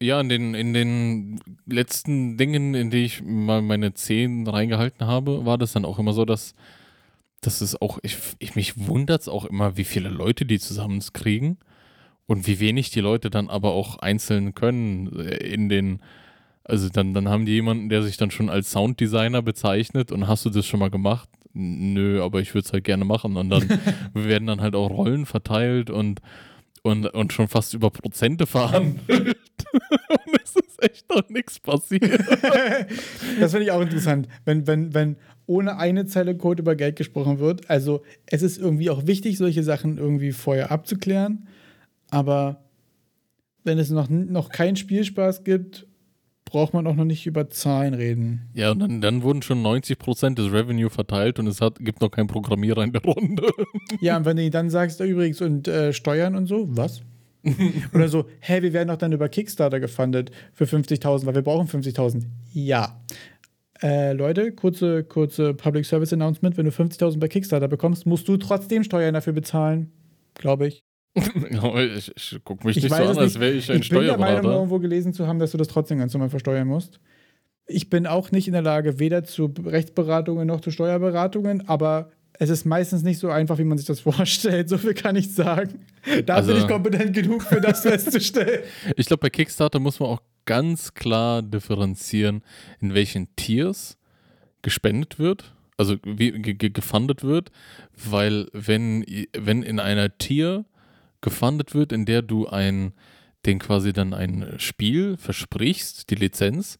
[0.00, 5.46] ja, in den, in den letzten Dingen, in die ich mal meine Zehen reingehalten habe,
[5.46, 6.54] war das dann auch immer so, dass,
[7.40, 11.02] dass es auch, ich, ich mich wundert es auch immer, wie viele Leute die zusammen
[11.12, 11.58] kriegen
[12.26, 16.00] und wie wenig die Leute dann aber auch einzeln können äh, in den,
[16.64, 20.44] also dann, dann haben die jemanden, der sich dann schon als Sounddesigner bezeichnet und hast
[20.44, 21.28] du das schon mal gemacht?
[21.58, 23.38] nö, aber ich würde es halt gerne machen.
[23.38, 23.66] Und dann
[24.12, 26.20] werden dann halt auch Rollen verteilt und,
[26.86, 29.36] und, und schon fast über Prozente verhandelt.
[29.72, 32.20] und es ist echt noch nichts passiert.
[33.40, 35.16] das finde ich auch interessant, wenn, wenn, wenn
[35.46, 37.68] ohne eine Zeile Code über Geld gesprochen wird.
[37.68, 41.48] Also es ist irgendwie auch wichtig, solche Sachen irgendwie vorher abzuklären.
[42.10, 42.64] Aber
[43.64, 45.86] wenn es noch, noch keinen Spielspaß gibt
[46.46, 48.48] braucht man auch noch nicht über Zahlen reden.
[48.54, 52.10] Ja, und dann, dann wurden schon 90% des Revenue verteilt und es hat, gibt noch
[52.10, 53.46] keinen Programmierer in der Runde.
[54.00, 57.02] Ja, und wenn du dann sagst, übrigens, und äh, Steuern und so, was?
[57.94, 61.68] Oder so, hä, wir werden doch dann über Kickstarter gefundet für 50.000, weil wir brauchen
[61.68, 62.24] 50.000.
[62.52, 63.00] Ja.
[63.82, 68.36] Äh, Leute, kurze, kurze Public Service Announcement: Wenn du 50.000 bei Kickstarter bekommst, musst du
[68.36, 69.92] trotzdem Steuern dafür bezahlen.
[70.34, 70.85] Glaube ich.
[71.16, 74.12] Ich, ich guck mich ich nicht so an, als wäre ich ein ich Steuerberater.
[74.12, 76.68] Ich bin der Meinung, irgendwo gelesen zu haben, dass du das trotzdem ganz normal versteuern
[76.68, 77.00] musst.
[77.66, 82.50] Ich bin auch nicht in der Lage, weder zu Rechtsberatungen noch zu Steuerberatungen, aber es
[82.50, 84.68] ist meistens nicht so einfach, wie man sich das vorstellt.
[84.68, 85.80] So viel kann ich sagen.
[86.26, 88.62] Da also, bin ich kompetent genug, für das festzustellen.
[88.96, 92.42] Ich glaube, bei Kickstarter muss man auch ganz klar differenzieren,
[92.80, 93.96] in welchen Tiers
[94.62, 97.50] gespendet wird also wie gefundet wird,
[97.92, 99.04] weil wenn,
[99.36, 100.64] wenn in einer Tier
[101.26, 102.92] gefundet wird, in der du ein,
[103.46, 106.78] den quasi dann ein Spiel versprichst, die Lizenz,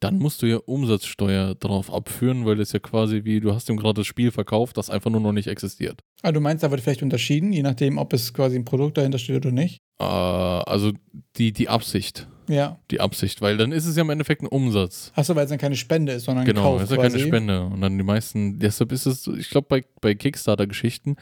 [0.00, 3.76] dann musst du ja Umsatzsteuer drauf abführen, weil das ja quasi wie, du hast ihm
[3.76, 6.00] gerade das Spiel verkauft, das einfach nur noch nicht existiert.
[6.22, 9.18] Ah, du meinst, da wird vielleicht unterschieden, je nachdem, ob es quasi ein Produkt dahinter
[9.18, 9.78] steht oder nicht?
[10.00, 10.92] Äh, also
[11.36, 12.26] die, die Absicht.
[12.48, 12.80] Ja.
[12.90, 15.12] Die Absicht, weil dann ist es ja im Endeffekt ein Umsatz.
[15.14, 16.72] Achso, weil es dann keine Spende ist, sondern genau, ein Kauf.
[16.72, 17.64] Genau, es ist ja keine Spende.
[17.64, 21.16] Und dann die meisten, deshalb ist es, ich glaube, bei, bei Kickstarter-Geschichten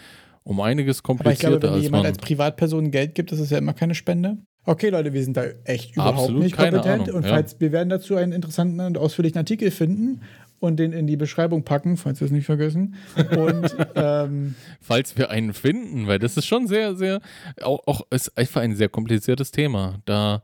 [0.44, 1.48] um einiges komplizierter.
[1.48, 4.38] Aber ich glaube, wenn jemand als Privatperson Geld gibt, ist es ja immer keine Spende.
[4.66, 6.86] Okay, Leute, wir sind da echt überhaupt Absolut nicht kompetent.
[6.86, 7.60] Ahnung, und falls ja.
[7.60, 10.22] wir werden dazu einen interessanten und ausführlichen Artikel finden
[10.58, 12.94] und den in die Beschreibung packen, falls wir es nicht vergessen.
[13.36, 17.20] Und ähm, falls wir einen finden, weil das ist schon sehr, sehr,
[17.60, 20.42] auch, auch ist einfach ein sehr kompliziertes Thema, da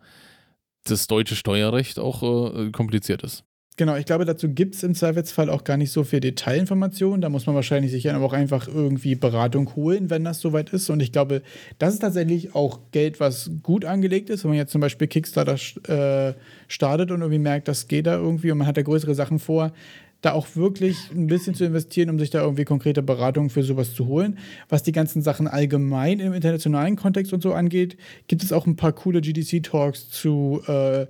[0.84, 2.22] das deutsche Steuerrecht auch
[2.54, 3.44] äh, kompliziert ist.
[3.80, 7.22] Genau, ich glaube, dazu gibt es im Zweifelsfall auch gar nicht so viel Detailinformationen.
[7.22, 10.90] Da muss man wahrscheinlich sich aber auch einfach irgendwie Beratung holen, wenn das soweit ist.
[10.90, 11.40] Und ich glaube,
[11.78, 14.44] das ist tatsächlich auch Geld, was gut angelegt ist.
[14.44, 15.54] Wenn man jetzt zum Beispiel Kickstarter
[15.88, 16.34] äh,
[16.68, 19.72] startet und irgendwie merkt, das geht da irgendwie und man hat da größere Sachen vor,
[20.20, 23.94] da auch wirklich ein bisschen zu investieren, um sich da irgendwie konkrete Beratungen für sowas
[23.94, 24.36] zu holen.
[24.68, 27.96] Was die ganzen Sachen allgemein im internationalen Kontext und so angeht,
[28.28, 31.06] gibt es auch ein paar coole GDC-Talks zu äh,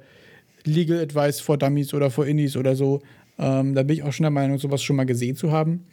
[0.64, 3.00] Legal Advice for Dummies oder for Indies oder so.
[3.38, 5.84] Ähm, da bin ich auch schon der Meinung, sowas schon mal gesehen zu haben.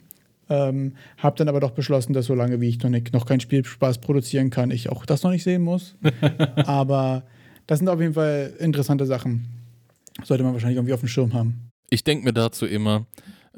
[0.50, 3.98] Ähm, hab dann aber doch beschlossen, dass solange wie ich noch, nicht, noch keinen Spielspaß
[3.98, 5.96] produzieren kann, ich auch das noch nicht sehen muss.
[6.56, 7.24] aber
[7.66, 9.46] das sind auf jeden Fall interessante Sachen.
[10.24, 11.70] Sollte man wahrscheinlich irgendwie auf dem Schirm haben.
[11.90, 13.06] Ich denke mir dazu immer,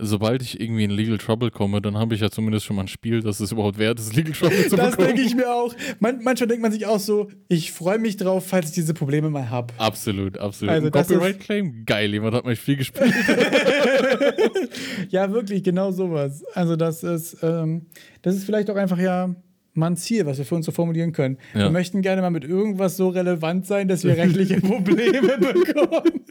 [0.00, 2.88] sobald ich irgendwie in Legal Trouble komme, dann habe ich ja zumindest schon mal ein
[2.88, 5.08] Spiel, das es überhaupt wert ist, Legal Trouble zu Das bekommen.
[5.08, 5.74] denke ich mir auch.
[5.98, 9.30] Man, manchmal denkt man sich auch so, ich freue mich drauf, falls ich diese Probleme
[9.30, 9.72] mal habe.
[9.78, 10.72] Absolut, absolut.
[10.74, 11.84] Also Ein das ist- Copyright-Claim?
[11.86, 13.12] Geil, jemand hat mal viel gespielt.
[15.10, 16.42] ja, wirklich, genau sowas.
[16.54, 17.86] Also das ist, ähm,
[18.22, 19.34] das ist vielleicht auch einfach ja
[19.74, 21.38] mal ein Ziel, was wir für uns so formulieren können.
[21.54, 21.60] Ja.
[21.60, 26.24] Wir möchten gerne mal mit irgendwas so relevant sein, dass wir rechtliche Probleme bekommen.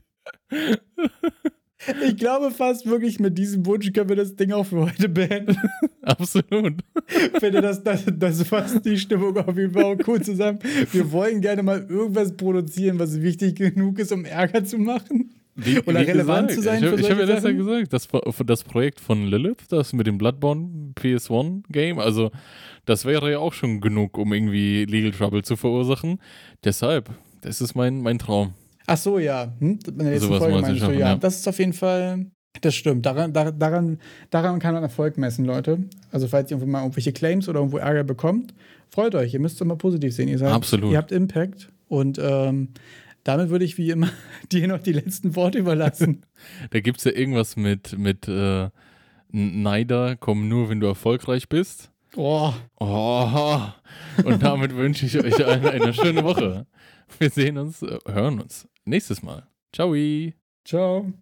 [2.03, 5.57] Ich glaube fast wirklich, mit diesem Wunsch können wir das Ding auch für heute beenden.
[6.01, 6.73] absolut.
[7.07, 10.59] Ich finde, das, das, das fasst die Stimmung auf jeden Fall auch cool zusammen.
[10.91, 15.31] Wir wollen gerne mal irgendwas produzieren, was wichtig genug ist, um Ärger zu machen.
[15.55, 18.07] Wie, Oder relevant zu sein Ich, ich habe ja das ja gesagt, das,
[18.45, 22.31] das Projekt von Lilith, das mit dem Bloodborne PS1-Game, also
[22.85, 26.19] das wäre ja auch schon genug, um irgendwie Legal Trouble zu verursachen.
[26.63, 27.09] Deshalb,
[27.41, 28.53] das ist mein, mein Traum.
[28.89, 29.53] Ach so, ja.
[29.59, 29.79] Hm?
[29.87, 30.99] In der letzten Sowas Folge meinst du, ja.
[30.99, 31.15] ja.
[31.15, 32.25] Das ist auf jeden Fall,
[32.61, 33.05] das stimmt.
[33.05, 33.99] Daran, dar- daran,
[34.31, 35.83] daran kann man Erfolg messen, Leute.
[36.11, 38.53] Also falls ihr irgendwo mal irgendwelche Claims oder irgendwo Ärger bekommt,
[38.89, 39.33] freut euch.
[39.33, 40.27] Ihr müsst es mal positiv sehen.
[40.27, 40.91] Ihr, seid, Absolut.
[40.91, 42.69] ihr habt Impact und ähm,
[43.23, 44.09] damit würde ich wie immer
[44.51, 46.25] dir noch die letzten Worte überlassen.
[46.71, 48.69] Da gibt es ja irgendwas mit, mit äh,
[49.31, 51.91] Neider, komm nur, wenn du erfolgreich bist.
[52.15, 52.53] oh.
[52.79, 53.59] Oh,
[54.23, 56.65] und damit wünsche ich euch eine, eine schöne Woche.
[57.19, 59.47] Wir sehen uns, äh, hören uns nächstes Mal.
[59.71, 60.33] Ciao.
[60.65, 61.13] Ciao.